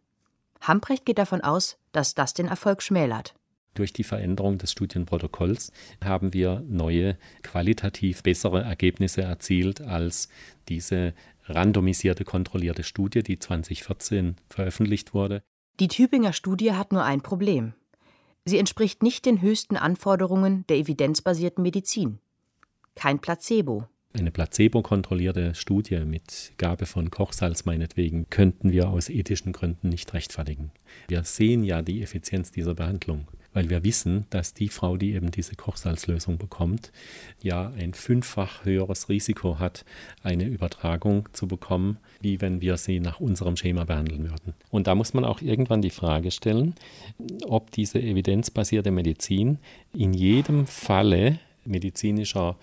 Hamprecht 0.61 1.05
geht 1.05 1.19
davon 1.19 1.41
aus, 1.41 1.77
dass 1.91 2.15
das 2.15 2.35
den 2.35 2.47
Erfolg 2.47 2.85
schmälert. 2.85 3.35
Durch 3.75 3.93
die 3.93 4.05
Veränderung 4.05 4.59
des 4.59 4.71
Studienprotokolls 4.71 5.73
haben 6.01 6.33
wir 6.33 6.63
neue, 6.69 7.19
qualitativ 7.43 8.23
bessere 8.23 8.63
Ergebnisse 8.63 9.23
erzielt 9.23 9.81
als 9.81 10.29
diese 10.69 11.15
randomisierte, 11.47 12.23
kontrollierte 12.25 12.85
Studie, 12.85 13.25
die 13.25 13.41
2014 13.41 14.37
veröffentlicht 14.49 15.15
wurde. 15.15 15.43
Die 15.81 15.89
Tübinger 15.89 16.33
Studie 16.33 16.75
hat 16.75 16.93
nur 16.93 17.03
ein 17.03 17.23
Problem. 17.23 17.75
Sie 18.49 18.57
entspricht 18.57 19.03
nicht 19.03 19.27
den 19.27 19.43
höchsten 19.43 19.77
Anforderungen 19.77 20.65
der 20.69 20.79
evidenzbasierten 20.79 21.63
Medizin. 21.63 22.19
Kein 22.95 23.19
Placebo. 23.19 23.85
Eine 24.15 24.31
placebo-kontrollierte 24.31 25.55
Studie 25.55 26.01
mit 26.07 26.55
Gabe 26.57 26.87
von 26.87 27.11
Kochsalz 27.11 27.67
meinetwegen 27.67 28.31
könnten 28.31 28.73
wir 28.73 28.89
aus 28.89 29.11
ethischen 29.11 29.53
Gründen 29.53 29.91
nicht 29.91 30.15
rechtfertigen. 30.15 30.71
Wir 31.09 31.25
sehen 31.25 31.63
ja 31.63 31.83
die 31.83 32.01
Effizienz 32.01 32.51
dieser 32.51 32.75
Behandlung 32.75 33.29
weil 33.53 33.71
wir 33.71 33.85
wissen, 33.85 34.27
dass 34.31 34.55
die 34.55 34.69
Frau, 34.69 34.97
die 34.97 35.15
eben 35.15 35.31
diese 35.31 35.57
Kochsalzlösung 35.57 36.39
bekommt, 36.39 36.93
ja 37.43 37.73
ein 37.79 37.95
fünffach 37.95 38.65
höheres 38.65 39.09
Risiko 39.09 39.59
hat, 39.59 39.85
eine 40.23 40.45
Übertragung 40.45 41.29
zu 41.33 41.49
bekommen, 41.49 41.99
wie 42.21 42.41
wenn 42.41 42.61
wir 42.61 42.77
sie 42.77 43.01
nach 43.01 43.21
unserem 43.21 43.57
Schema 43.57 43.85
behandeln 43.85 44.31
würden. 44.31 44.55
Und 44.71 44.87
da 44.87 44.95
muss 44.95 45.15
man 45.15 45.25
auch 45.25 45.41
irgendwann 45.41 45.83
die 45.83 45.91
Frage 45.91 46.31
stellen, 46.31 46.75
ob 47.47 47.71
diese 47.71 48.01
evidenzbasierte 48.01 48.91
Medizin 48.91 49.59
in 49.95 50.13
jedem 50.13 50.67
Falle 50.67 51.41
medizinischer 51.65 52.57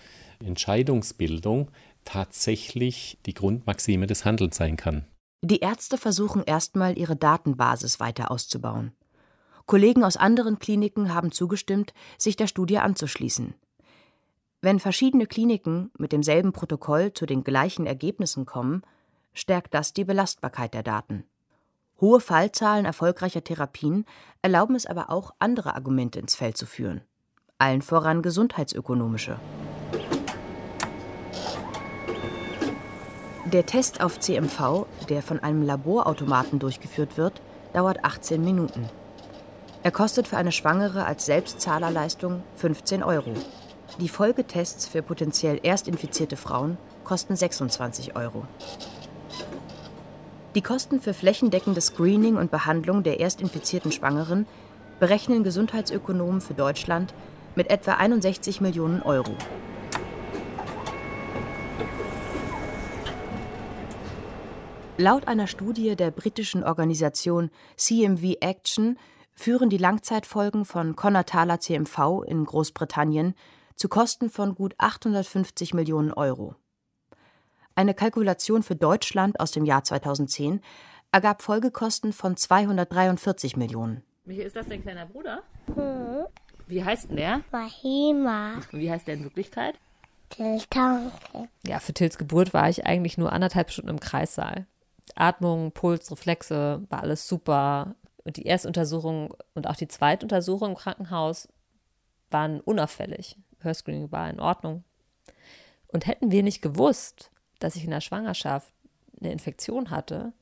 Entscheidungsbildung 0.44 1.70
tatsächlich 2.04 3.18
die 3.26 3.34
Grundmaxime 3.34 4.06
des 4.06 4.24
Handelns 4.24 4.56
sein 4.56 4.76
kann. 4.76 5.04
Die 5.42 5.60
Ärzte 5.60 5.98
versuchen 5.98 6.42
erstmal 6.44 6.98
ihre 6.98 7.16
Datenbasis 7.16 8.00
weiter 8.00 8.30
auszubauen. 8.30 8.92
Kollegen 9.66 10.04
aus 10.04 10.16
anderen 10.16 10.60
Kliniken 10.60 11.12
haben 11.12 11.32
zugestimmt, 11.32 11.92
sich 12.18 12.36
der 12.36 12.46
Studie 12.46 12.78
anzuschließen. 12.78 13.54
Wenn 14.62 14.78
verschiedene 14.78 15.26
Kliniken 15.26 15.90
mit 15.98 16.12
demselben 16.12 16.52
Protokoll 16.52 17.12
zu 17.12 17.26
den 17.26 17.42
gleichen 17.42 17.84
Ergebnissen 17.84 18.46
kommen, 18.46 18.82
stärkt 19.34 19.74
das 19.74 19.92
die 19.92 20.04
Belastbarkeit 20.04 20.72
der 20.72 20.82
Daten. 20.82 21.24
Hohe 22.00 22.20
Fallzahlen 22.20 22.84
erfolgreicher 22.84 23.42
Therapien 23.42 24.04
erlauben 24.40 24.76
es 24.76 24.86
aber 24.86 25.10
auch, 25.10 25.34
andere 25.38 25.74
Argumente 25.74 26.20
ins 26.20 26.36
Feld 26.36 26.56
zu 26.56 26.66
führen, 26.66 27.00
allen 27.58 27.82
voran 27.82 28.22
gesundheitsökonomische. 28.22 29.40
Der 33.46 33.66
Test 33.66 34.00
auf 34.00 34.20
CMV, 34.20 34.86
der 35.08 35.22
von 35.22 35.40
einem 35.40 35.62
Laborautomaten 35.62 36.58
durchgeführt 36.58 37.16
wird, 37.16 37.40
dauert 37.72 38.04
18 38.04 38.44
Minuten. 38.44 38.88
Er 39.82 39.90
kostet 39.90 40.26
für 40.28 40.36
eine 40.36 40.52
Schwangere 40.52 41.04
als 41.04 41.26
Selbstzahlerleistung 41.26 42.42
15 42.56 43.02
Euro. 43.02 43.32
Die 44.00 44.08
Folgetests 44.08 44.88
für 44.88 45.02
potenziell 45.02 45.60
erstinfizierte 45.62 46.36
Frauen 46.36 46.76
kosten 47.04 47.36
26 47.36 48.16
Euro. 48.16 48.44
Die 50.54 50.62
Kosten 50.62 51.00
für 51.00 51.14
flächendeckendes 51.14 51.86
Screening 51.86 52.36
und 52.36 52.50
Behandlung 52.50 53.02
der 53.02 53.20
erstinfizierten 53.20 53.92
Schwangeren 53.92 54.46
berechnen 54.98 55.44
Gesundheitsökonomen 55.44 56.40
für 56.40 56.54
Deutschland 56.54 57.14
mit 57.54 57.70
etwa 57.70 57.94
61 57.94 58.60
Millionen 58.60 59.02
Euro. 59.02 59.34
Laut 64.98 65.28
einer 65.28 65.46
Studie 65.46 65.94
der 65.94 66.10
britischen 66.10 66.64
Organisation 66.64 67.50
CMV 67.76 68.36
Action 68.40 68.98
führen 69.36 69.70
die 69.70 69.78
Langzeitfolgen 69.78 70.64
von 70.64 70.96
Konataler 70.96 71.60
CMV 71.60 72.24
in 72.26 72.44
Großbritannien 72.44 73.34
zu 73.76 73.88
Kosten 73.88 74.30
von 74.30 74.54
gut 74.54 74.74
850 74.78 75.74
Millionen 75.74 76.12
Euro. 76.12 76.56
Eine 77.74 77.92
Kalkulation 77.92 78.62
für 78.62 78.74
Deutschland 78.74 79.38
aus 79.38 79.52
dem 79.52 79.66
Jahr 79.66 79.84
2010 79.84 80.62
ergab 81.12 81.42
Folgekosten 81.42 82.14
von 82.14 82.36
243 82.36 83.56
Millionen. 83.56 84.02
Ist 84.24 84.56
das 84.56 84.66
dein 84.66 84.82
kleiner 84.82 85.06
Bruder? 85.06 85.42
Hm. 85.74 86.24
Wie 86.66 86.82
heißt 86.82 87.10
denn 87.10 87.16
der? 87.16 87.42
Mahima. 87.52 88.60
Wie 88.72 88.90
heißt 88.90 89.06
der 89.06 89.14
in 89.14 89.24
Wirklichkeit? 89.24 89.76
Tiltanke. 90.30 91.48
Ja, 91.64 91.78
für 91.78 91.92
Tills 91.92 92.18
Geburt 92.18 92.52
war 92.52 92.68
ich 92.68 92.86
eigentlich 92.86 93.18
nur 93.18 93.32
anderthalb 93.32 93.70
Stunden 93.70 93.90
im 93.90 94.00
Kreissaal. 94.00 94.66
Atmung, 95.14 95.70
Puls, 95.70 96.10
Reflexe, 96.10 96.82
war 96.88 97.02
alles 97.02 97.28
super. 97.28 97.94
Und 98.26 98.38
die 98.38 98.46
Erstuntersuchung 98.46 99.36
und 99.54 99.68
auch 99.68 99.76
die 99.76 99.86
Zweituntersuchung 99.86 100.70
im 100.70 100.76
Krankenhaus 100.76 101.48
waren 102.28 102.60
unauffällig. 102.60 103.38
Hörscreening 103.60 104.10
war 104.10 104.28
in 104.28 104.40
Ordnung. 104.40 104.82
Und 105.86 106.08
hätten 106.08 106.32
wir 106.32 106.42
nicht 106.42 106.60
gewusst, 106.60 107.30
dass 107.60 107.76
ich 107.76 107.84
in 107.84 107.92
der 107.92 108.00
Schwangerschaft 108.00 108.72
eine 109.20 109.30
Infektion 109.30 109.90
hatte, 109.90 110.32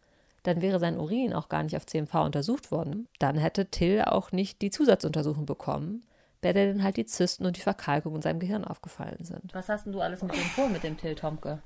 dann 0.45 0.63
wäre 0.63 0.81
sein 0.81 0.99
Urin 0.99 1.35
auch 1.35 1.51
gar 1.51 1.63
nicht 1.63 1.77
auf 1.77 1.85
CMV 1.85 2.15
untersucht 2.25 2.71
worden. 2.71 3.07
Dann 3.19 3.37
hätte 3.37 3.67
Till 3.67 4.01
auch 4.01 4.33
nicht 4.33 4.63
die 4.63 4.71
Zusatzuntersuchung 4.71 5.45
bekommen, 5.45 6.07
bei 6.41 6.55
der 6.55 6.73
dann 6.73 6.83
halt 6.83 6.97
die 6.97 7.05
Zysten 7.05 7.45
und 7.45 7.59
die 7.59 7.63
Verkalkung 7.63 8.17
in 8.17 8.23
seinem 8.23 8.41
Gehirn 8.41 8.65
aufgefallen 8.65 9.25
sind. 9.25 9.53
Was 9.53 9.69
hast 9.69 9.85
denn 9.85 9.93
du 9.93 10.01
alles 10.01 10.23
mit 10.23 10.35
dem 10.35 10.41
vor 10.41 10.71
mit 10.71 10.85
dem 10.85 10.97
Till 10.97 11.15
Tomke? 11.15 11.63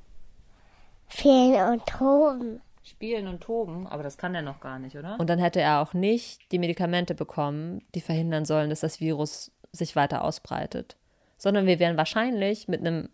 Spielen 1.08 1.74
und 1.74 1.86
toben. 1.86 2.60
Spielen 2.88 3.28
und 3.28 3.40
toben, 3.40 3.86
aber 3.86 4.02
das 4.02 4.16
kann 4.16 4.34
er 4.34 4.42
noch 4.42 4.60
gar 4.60 4.78
nicht, 4.78 4.96
oder? 4.96 5.20
Und 5.20 5.28
dann 5.28 5.38
hätte 5.38 5.60
er 5.60 5.80
auch 5.80 5.92
nicht 5.92 6.50
die 6.52 6.58
Medikamente 6.58 7.14
bekommen, 7.14 7.82
die 7.94 8.00
verhindern 8.00 8.44
sollen, 8.44 8.70
dass 8.70 8.80
das 8.80 9.00
Virus 9.00 9.52
sich 9.72 9.94
weiter 9.94 10.24
ausbreitet. 10.24 10.96
Sondern 11.36 11.66
wir 11.66 11.78
wären 11.78 11.96
wahrscheinlich 11.96 12.66
mit 12.66 12.80
einem 12.80 13.10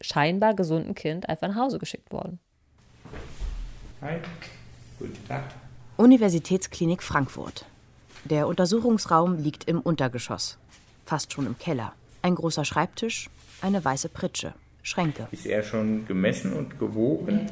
scheinbar 0.00 0.54
gesunden 0.54 0.94
Kind 0.94 1.28
einfach 1.28 1.48
nach 1.48 1.56
Hause 1.56 1.78
geschickt 1.78 2.12
worden. 2.12 2.40
Hi, 4.02 4.16
guten 4.98 5.26
Tag. 5.28 5.44
Universitätsklinik 5.96 7.02
Frankfurt. 7.02 7.64
Der 8.24 8.48
Untersuchungsraum 8.48 9.38
liegt 9.38 9.64
im 9.64 9.80
Untergeschoss, 9.80 10.58
fast 11.04 11.32
schon 11.32 11.46
im 11.46 11.58
Keller. 11.58 11.92
Ein 12.22 12.34
großer 12.34 12.64
Schreibtisch, 12.64 13.30
eine 13.62 13.84
weiße 13.84 14.08
Pritsche, 14.08 14.52
Schränke. 14.82 15.28
Ist 15.30 15.46
er 15.46 15.62
schon 15.62 16.06
gemessen 16.06 16.52
und 16.52 16.78
gewogen? 16.78 17.46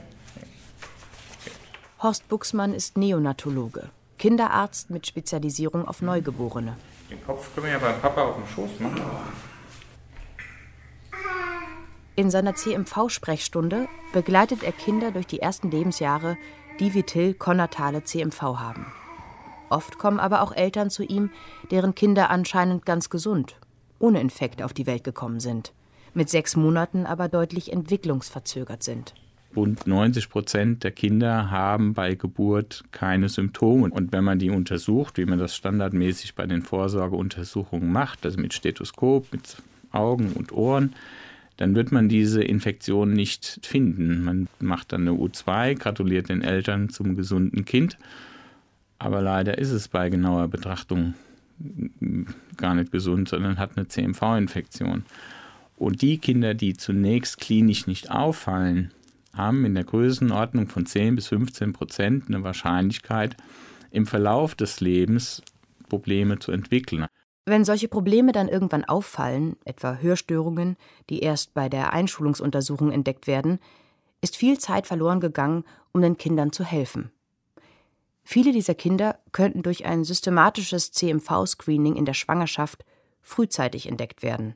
Horst 2.04 2.28
Buxmann 2.28 2.74
ist 2.74 2.98
Neonatologe, 2.98 3.88
Kinderarzt 4.18 4.90
mit 4.90 5.06
Spezialisierung 5.06 5.88
auf 5.88 6.02
Neugeborene. 6.02 6.76
Den 7.10 7.24
Kopf 7.24 7.54
können 7.54 7.64
wir 7.64 7.72
ja 7.72 7.78
beim 7.78 7.98
Papa 7.98 8.24
auf 8.24 8.34
dem 8.34 8.46
Schoß 8.46 8.78
machen. 8.80 9.00
In 12.14 12.30
seiner 12.30 12.54
CMV-Sprechstunde 12.54 13.88
begleitet 14.12 14.62
er 14.64 14.72
Kinder 14.72 15.12
durch 15.12 15.26
die 15.26 15.40
ersten 15.40 15.70
Lebensjahre, 15.70 16.36
die 16.78 16.92
wie 16.92 17.04
Till 17.04 17.32
konatale 17.32 18.04
CMV 18.04 18.42
haben. 18.42 18.84
Oft 19.70 19.96
kommen 19.96 20.20
aber 20.20 20.42
auch 20.42 20.52
Eltern 20.52 20.90
zu 20.90 21.04
ihm, 21.04 21.30
deren 21.70 21.94
Kinder 21.94 22.28
anscheinend 22.28 22.84
ganz 22.84 23.08
gesund, 23.08 23.56
ohne 23.98 24.20
Infekt 24.20 24.60
auf 24.60 24.74
die 24.74 24.86
Welt 24.86 25.04
gekommen 25.04 25.40
sind, 25.40 25.72
mit 26.12 26.28
sechs 26.28 26.54
Monaten 26.54 27.06
aber 27.06 27.30
deutlich 27.30 27.72
entwicklungsverzögert 27.72 28.82
sind. 28.82 29.14
Rund 29.56 29.86
90 29.86 30.28
Prozent 30.28 30.84
der 30.84 30.90
Kinder 30.90 31.50
haben 31.50 31.94
bei 31.94 32.14
Geburt 32.14 32.84
keine 32.92 33.28
Symptome. 33.28 33.90
Und 33.90 34.12
wenn 34.12 34.24
man 34.24 34.38
die 34.38 34.50
untersucht, 34.50 35.18
wie 35.18 35.26
man 35.26 35.38
das 35.38 35.54
standardmäßig 35.56 36.34
bei 36.34 36.46
den 36.46 36.62
Vorsorgeuntersuchungen 36.62 37.90
macht, 37.90 38.24
also 38.24 38.40
mit 38.40 38.54
Stethoskop, 38.54 39.32
mit 39.32 39.56
Augen 39.92 40.32
und 40.32 40.52
Ohren, 40.52 40.94
dann 41.56 41.74
wird 41.74 41.92
man 41.92 42.08
diese 42.08 42.42
Infektion 42.42 43.12
nicht 43.12 43.60
finden. 43.62 44.24
Man 44.24 44.48
macht 44.58 44.92
dann 44.92 45.02
eine 45.02 45.12
U2, 45.12 45.76
gratuliert 45.76 46.28
den 46.28 46.42
Eltern 46.42 46.88
zum 46.88 47.14
gesunden 47.14 47.64
Kind. 47.64 47.96
Aber 48.98 49.22
leider 49.22 49.58
ist 49.58 49.70
es 49.70 49.88
bei 49.88 50.08
genauer 50.10 50.48
Betrachtung 50.48 51.14
gar 52.56 52.74
nicht 52.74 52.90
gesund, 52.90 53.28
sondern 53.28 53.58
hat 53.58 53.76
eine 53.76 53.86
CMV-Infektion. 53.86 55.04
Und 55.76 56.02
die 56.02 56.18
Kinder, 56.18 56.54
die 56.54 56.74
zunächst 56.74 57.38
klinisch 57.38 57.86
nicht 57.86 58.10
auffallen, 58.10 58.90
haben 59.36 59.64
in 59.64 59.74
der 59.74 59.84
Größenordnung 59.84 60.68
von 60.68 60.86
10 60.86 61.16
bis 61.16 61.28
15 61.28 61.72
Prozent 61.72 62.24
eine 62.28 62.42
Wahrscheinlichkeit, 62.42 63.36
im 63.90 64.06
Verlauf 64.06 64.54
des 64.54 64.80
Lebens 64.80 65.42
Probleme 65.88 66.38
zu 66.38 66.52
entwickeln. 66.52 67.06
Wenn 67.46 67.64
solche 67.64 67.88
Probleme 67.88 68.32
dann 68.32 68.48
irgendwann 68.48 68.84
auffallen, 68.84 69.56
etwa 69.64 69.96
Hörstörungen, 69.96 70.76
die 71.10 71.20
erst 71.20 71.52
bei 71.54 71.68
der 71.68 71.92
Einschulungsuntersuchung 71.92 72.90
entdeckt 72.90 73.26
werden, 73.26 73.58
ist 74.22 74.36
viel 74.36 74.58
Zeit 74.58 74.86
verloren 74.86 75.20
gegangen, 75.20 75.64
um 75.92 76.00
den 76.00 76.16
Kindern 76.16 76.52
zu 76.52 76.64
helfen. 76.64 77.10
Viele 78.24 78.52
dieser 78.52 78.74
Kinder 78.74 79.18
könnten 79.32 79.62
durch 79.62 79.84
ein 79.84 80.02
systematisches 80.02 80.92
CMV-Screening 80.92 81.94
in 81.94 82.06
der 82.06 82.14
Schwangerschaft 82.14 82.84
frühzeitig 83.20 83.86
entdeckt 83.86 84.22
werden. 84.22 84.54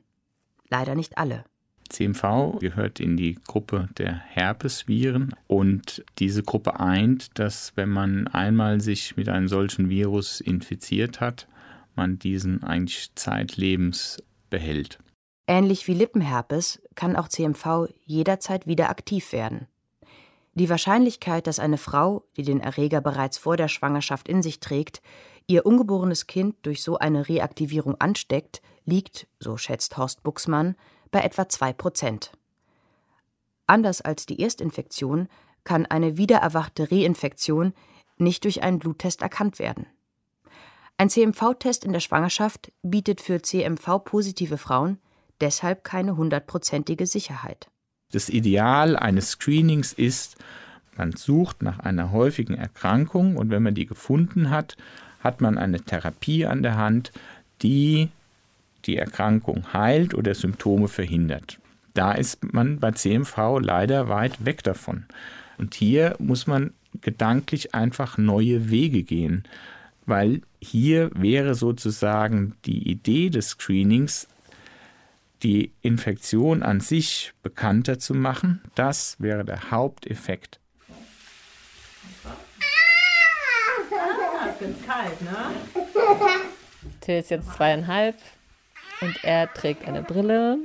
Leider 0.69 0.95
nicht 0.95 1.19
alle. 1.19 1.45
CMV 1.89 2.59
gehört 2.59 2.99
in 2.99 3.17
die 3.17 3.35
Gruppe 3.47 3.89
der 3.97 4.13
Herpesviren 4.13 5.35
und 5.47 6.03
diese 6.19 6.43
Gruppe 6.43 6.79
eint, 6.79 7.37
dass 7.37 7.73
wenn 7.75 7.89
man 7.89 8.27
einmal 8.27 8.79
sich 8.81 9.17
mit 9.17 9.27
einem 9.29 9.47
solchen 9.47 9.89
Virus 9.89 10.39
infiziert 10.39 11.19
hat, 11.19 11.47
man 11.95 12.19
diesen 12.19 12.63
eigentlich 12.63 13.11
zeitlebens 13.15 14.23
behält. 14.49 14.99
Ähnlich 15.47 15.87
wie 15.87 15.93
Lippenherpes 15.95 16.81
kann 16.95 17.15
auch 17.15 17.27
CMV 17.27 17.87
jederzeit 18.05 18.67
wieder 18.67 18.89
aktiv 18.89 19.33
werden. 19.33 19.67
Die 20.53 20.69
Wahrscheinlichkeit, 20.69 21.47
dass 21.47 21.59
eine 21.59 21.77
Frau, 21.77 22.23
die 22.37 22.43
den 22.43 22.59
Erreger 22.59 23.01
bereits 23.01 23.37
vor 23.37 23.57
der 23.57 23.67
Schwangerschaft 23.67 24.27
in 24.27 24.41
sich 24.41 24.59
trägt, 24.59 25.01
ihr 25.47 25.65
ungeborenes 25.65 26.27
Kind 26.27 26.55
durch 26.63 26.83
so 26.83 26.97
eine 26.97 27.27
Reaktivierung 27.27 27.95
ansteckt, 27.99 28.61
liegt, 28.85 29.27
so 29.39 29.57
schätzt 29.57 29.97
Horst 29.97 30.21
Buxmann, 30.21 30.75
bei 31.11 31.21
etwa 31.21 31.47
2 31.49 31.73
Prozent. 31.73 32.31
Anders 33.67 34.01
als 34.01 34.25
die 34.25 34.41
Erstinfektion 34.41 35.27
kann 35.63 35.85
eine 35.85 36.17
wiedererwachte 36.17 36.91
Reinfektion 36.91 37.73
nicht 38.17 38.43
durch 38.43 38.63
einen 38.63 38.79
Bluttest 38.79 39.21
erkannt 39.21 39.59
werden. 39.59 39.85
Ein 40.97 41.09
CMV-Test 41.09 41.85
in 41.85 41.93
der 41.93 41.99
Schwangerschaft 42.01 42.71
bietet 42.81 43.21
für 43.21 43.41
CMV-positive 43.41 44.57
Frauen 44.57 44.97
deshalb 45.39 45.83
keine 45.83 46.17
hundertprozentige 46.17 47.05
Sicherheit. 47.05 47.69
Das 48.11 48.29
Ideal 48.29 48.97
eines 48.97 49.31
Screenings 49.31 49.93
ist, 49.93 50.35
man 50.97 51.13
sucht 51.13 51.61
nach 51.61 51.79
einer 51.79 52.11
häufigen 52.11 52.55
Erkrankung 52.55 53.37
und 53.37 53.49
wenn 53.51 53.63
man 53.63 53.75
die 53.75 53.85
gefunden 53.85 54.49
hat, 54.49 54.75
hat 55.21 55.41
man 55.41 55.57
eine 55.57 55.79
Therapie 55.79 56.45
an 56.45 56.63
der 56.63 56.75
Hand, 56.75 57.11
die 57.61 58.09
die 58.85 58.97
Erkrankung 58.97 59.73
heilt 59.73 60.13
oder 60.13 60.33
Symptome 60.33 60.87
verhindert. 60.87 61.59
Da 61.93 62.13
ist 62.13 62.53
man 62.53 62.79
bei 62.79 62.91
CMV 62.91 63.59
leider 63.59 64.09
weit 64.09 64.45
weg 64.45 64.63
davon. 64.63 65.05
Und 65.57 65.75
hier 65.75 66.15
muss 66.19 66.47
man 66.47 66.73
gedanklich 67.01 67.75
einfach 67.75 68.17
neue 68.17 68.69
Wege 68.69 69.03
gehen, 69.03 69.43
weil 70.05 70.41
hier 70.61 71.11
wäre 71.13 71.55
sozusagen 71.55 72.55
die 72.65 72.89
Idee 72.89 73.29
des 73.29 73.49
Screenings, 73.49 74.27
die 75.43 75.71
Infektion 75.81 76.63
an 76.63 76.79
sich 76.79 77.33
bekannter 77.43 77.99
zu 77.99 78.13
machen. 78.13 78.61
Das 78.75 79.15
wäre 79.19 79.45
der 79.45 79.71
Haupteffekt. 79.71 80.59
Ah, 83.91 84.49
es 84.53 84.61
wird 84.61 84.85
kalt, 84.85 85.21
ne? 85.21 85.51
Till 87.01 87.19
ist 87.19 87.29
jetzt 87.29 87.53
zweieinhalb 87.53 88.15
und 89.01 89.23
er 89.23 89.51
trägt 89.53 89.87
eine 89.87 90.01
Brille 90.01 90.57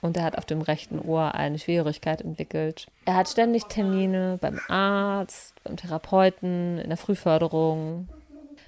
und 0.00 0.16
er 0.16 0.24
hat 0.24 0.38
auf 0.38 0.44
dem 0.44 0.62
rechten 0.62 0.98
Ohr 0.98 1.34
eine 1.34 1.58
Schwierigkeit 1.58 2.20
entwickelt. 2.20 2.86
Er 3.04 3.16
hat 3.16 3.28
ständig 3.28 3.64
Termine 3.64 4.38
beim 4.40 4.60
Arzt, 4.68 5.54
beim 5.64 5.76
Therapeuten, 5.76 6.78
in 6.78 6.88
der 6.88 6.96
Frühförderung. 6.96 8.08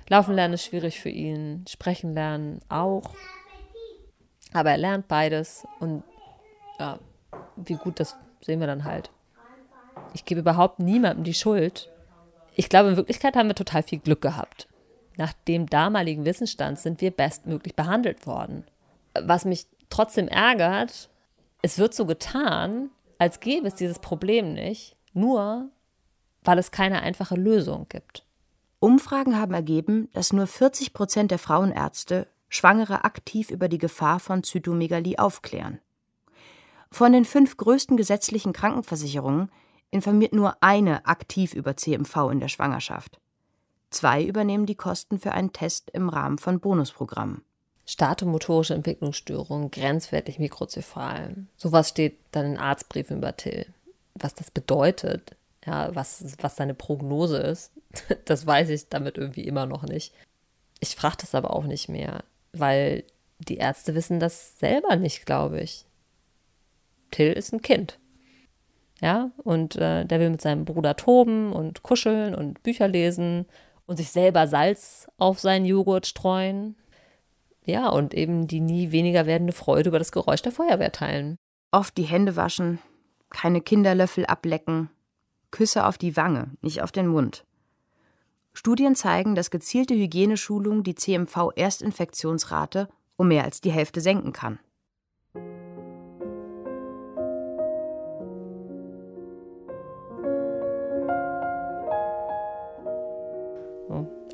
Laufen 0.08 0.34
lernen 0.34 0.54
ist 0.54 0.64
schwierig 0.64 1.00
für 1.00 1.08
ihn, 1.08 1.64
sprechen 1.68 2.14
lernen 2.14 2.60
auch. 2.68 3.14
Aber 4.52 4.70
er 4.70 4.78
lernt 4.78 5.08
beides 5.08 5.66
und 5.80 6.02
ja, 6.78 6.98
wie 7.56 7.74
gut, 7.74 8.00
das 8.00 8.16
sehen 8.40 8.60
wir 8.60 8.66
dann 8.66 8.84
halt. 8.84 9.10
Ich 10.14 10.24
gebe 10.24 10.40
überhaupt 10.40 10.78
niemandem 10.78 11.24
die 11.24 11.34
Schuld. 11.34 11.90
Ich 12.54 12.68
glaube, 12.68 12.90
in 12.90 12.96
Wirklichkeit 12.96 13.36
haben 13.36 13.48
wir 13.48 13.54
total 13.54 13.82
viel 13.82 13.98
Glück 13.98 14.20
gehabt. 14.20 14.68
Nach 15.16 15.32
dem 15.48 15.66
damaligen 15.66 16.24
Wissensstand 16.24 16.78
sind 16.78 17.00
wir 17.00 17.10
bestmöglich 17.10 17.74
behandelt 17.74 18.26
worden. 18.26 18.64
Was 19.14 19.44
mich 19.44 19.66
trotzdem 19.90 20.28
ärgert, 20.28 21.10
es 21.62 21.78
wird 21.78 21.94
so 21.94 22.06
getan, 22.06 22.90
als 23.18 23.40
gäbe 23.40 23.68
es 23.68 23.74
dieses 23.74 23.98
Problem 23.98 24.52
nicht, 24.54 24.96
nur 25.12 25.70
weil 26.42 26.58
es 26.58 26.70
keine 26.70 27.02
einfache 27.02 27.36
Lösung 27.36 27.86
gibt. 27.88 28.26
Umfragen 28.80 29.38
haben 29.38 29.54
ergeben, 29.54 30.08
dass 30.12 30.32
nur 30.32 30.48
40 30.48 30.92
Prozent 30.92 31.30
der 31.30 31.38
Frauenärzte 31.38 32.26
Schwangere 32.48 33.04
aktiv 33.04 33.50
über 33.50 33.68
die 33.68 33.78
Gefahr 33.78 34.18
von 34.18 34.42
Zytomegalie 34.42 35.18
aufklären. 35.18 35.78
Von 36.90 37.12
den 37.12 37.24
fünf 37.24 37.56
größten 37.56 37.96
gesetzlichen 37.96 38.52
Krankenversicherungen 38.52 39.50
informiert 39.90 40.34
nur 40.34 40.56
eine 40.62 41.06
aktiv 41.06 41.54
über 41.54 41.76
CMV 41.76 42.30
in 42.30 42.40
der 42.40 42.48
Schwangerschaft. 42.48 43.20
Zwei 43.90 44.24
übernehmen 44.24 44.66
die 44.66 44.74
Kosten 44.74 45.18
für 45.18 45.32
einen 45.32 45.52
Test 45.52 45.90
im 45.90 46.08
Rahmen 46.08 46.38
von 46.38 46.60
Bonusprogrammen. 46.60 47.44
Statomotorische 47.84 48.74
Entwicklungsstörung, 48.74 49.70
grenzwertig 49.70 50.38
mikrozephal. 50.38 51.34
Sowas 51.56 51.88
steht 51.88 52.18
dann 52.30 52.46
in 52.46 52.58
Arztbriefen 52.58 53.18
über 53.18 53.36
Till. 53.36 53.66
Was 54.14 54.34
das 54.34 54.50
bedeutet, 54.50 55.34
ja, 55.66 55.94
was, 55.94 56.24
was 56.40 56.56
seine 56.56 56.74
Prognose 56.74 57.38
ist, 57.38 57.72
das 58.24 58.46
weiß 58.46 58.68
ich 58.70 58.88
damit 58.88 59.18
irgendwie 59.18 59.46
immer 59.46 59.66
noch 59.66 59.82
nicht. 59.82 60.12
Ich 60.80 60.96
frage 60.96 61.16
das 61.20 61.34
aber 61.34 61.54
auch 61.54 61.64
nicht 61.64 61.88
mehr, 61.88 62.24
weil 62.52 63.04
die 63.38 63.56
Ärzte 63.56 63.94
wissen 63.94 64.20
das 64.20 64.58
selber 64.58 64.96
nicht, 64.96 65.26
glaube 65.26 65.60
ich. 65.60 65.84
Till 67.10 67.32
ist 67.32 67.52
ein 67.52 67.62
Kind. 67.62 67.98
Ja, 69.00 69.32
und 69.42 69.76
äh, 69.76 70.04
der 70.04 70.20
will 70.20 70.30
mit 70.30 70.40
seinem 70.40 70.64
Bruder 70.64 70.96
toben 70.96 71.52
und 71.52 71.82
kuscheln 71.82 72.34
und 72.34 72.62
Bücher 72.62 72.86
lesen 72.86 73.46
und 73.86 73.96
sich 73.96 74.10
selber 74.10 74.46
Salz 74.46 75.08
auf 75.18 75.40
seinen 75.40 75.64
Joghurt 75.64 76.06
streuen. 76.06 76.76
Ja, 77.64 77.88
und 77.88 78.12
eben 78.14 78.48
die 78.48 78.60
nie 78.60 78.90
weniger 78.90 79.26
werdende 79.26 79.52
Freude 79.52 79.88
über 79.88 79.98
das 79.98 80.12
Geräusch 80.12 80.42
der 80.42 80.52
Feuerwehr 80.52 80.92
teilen. 80.92 81.36
Oft 81.70 81.96
die 81.96 82.02
Hände 82.02 82.36
waschen, 82.36 82.80
keine 83.30 83.60
Kinderlöffel 83.60 84.26
ablecken, 84.26 84.90
Küsse 85.50 85.86
auf 85.86 85.96
die 85.96 86.16
Wange, 86.16 86.50
nicht 86.60 86.82
auf 86.82 86.92
den 86.92 87.06
Mund. 87.06 87.44
Studien 88.52 88.94
zeigen, 88.94 89.34
dass 89.34 89.50
gezielte 89.50 89.94
Hygieneschulung 89.94 90.82
die 90.82 90.94
CMV-Erstinfektionsrate 90.94 92.88
um 93.16 93.28
mehr 93.28 93.44
als 93.44 93.60
die 93.60 93.70
Hälfte 93.70 94.00
senken 94.00 94.32
kann. 94.32 94.58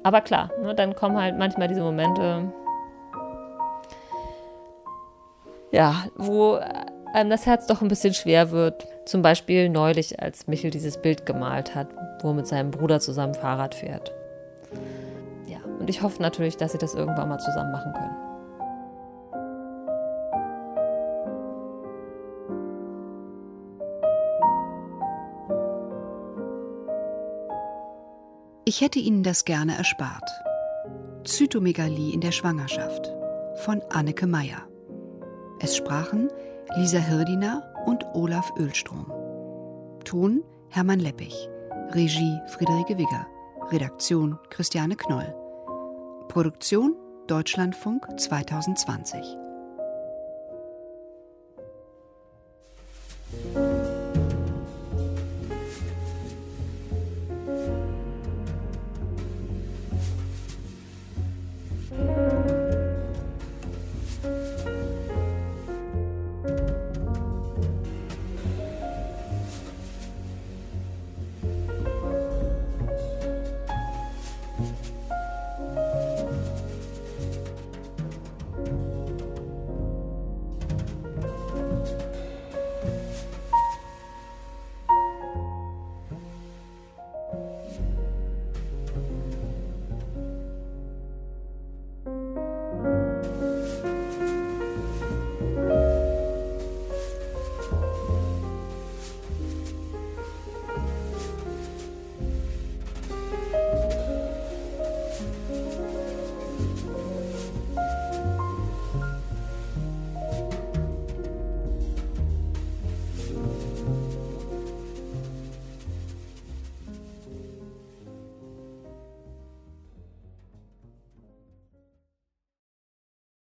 Aber 0.09 0.23
klar, 0.23 0.51
ne, 0.63 0.75
dann 0.75 0.95
kommen 0.95 1.19
halt 1.21 1.37
manchmal 1.37 1.69
diese 1.69 1.83
Momente, 1.83 2.51
ja, 5.71 6.07
wo 6.17 6.59
einem 7.13 7.31
das 7.31 7.47
Herz 7.47 7.67
doch 7.67 7.83
ein 7.83 7.89
bisschen 7.89 8.15
schwer 8.15 8.51
wird. 8.51 8.87
Zum 9.07 9.23
Beispiel 9.23 9.69
neulich, 9.69 10.21
als 10.21 10.47
Michel 10.47 10.71
dieses 10.71 10.99
Bild 10.99 11.27
gemalt 11.27 11.75
hat, 11.75 11.89
wo 12.23 12.29
er 12.29 12.35
mit 12.35 12.47
seinem 12.47 12.71
Bruder 12.71 13.01
zusammen 13.01 13.35
Fahrrad 13.35 13.75
fährt. 13.75 14.13
Ja, 15.47 15.59
und 15.79 15.89
ich 15.89 16.03
hoffe 16.03 16.23
natürlich, 16.23 16.57
dass 16.57 16.73
sie 16.73 16.79
das 16.79 16.95
irgendwann 16.95 17.29
mal 17.29 17.39
zusammen 17.39 17.73
machen 17.73 17.93
können. 17.95 18.29
Ich 28.69 28.83
hätte 28.83 28.99
Ihnen 28.99 29.23
das 29.23 29.47
gerne 29.47 29.79
erspart. 29.79 30.29
Zytomegalie 31.25 32.13
in 32.13 32.21
der 32.21 32.33
Schwangerschaft 32.33 33.11
von 33.65 33.81
Anneke 33.89 34.27
Meyer. 34.27 34.68
Es 35.61 35.77
sprachen 35.77 36.31
Lisa 36.77 36.99
Hirdiner 36.99 37.75
und 37.85 38.05
Olaf 38.15 38.53
Ölstrom. 38.59 39.13
Ton 40.05 40.45
Hermann 40.69 41.01
Leppich. 41.01 41.49
Regie 41.91 42.39
Friederike 42.47 42.97
Wigger. 42.97 43.27
Redaktion 43.71 44.39
Christiane 44.51 44.95
Knoll. 44.95 45.35
Produktion 46.29 46.95
Deutschlandfunk 47.27 48.07
2020. 48.21 49.21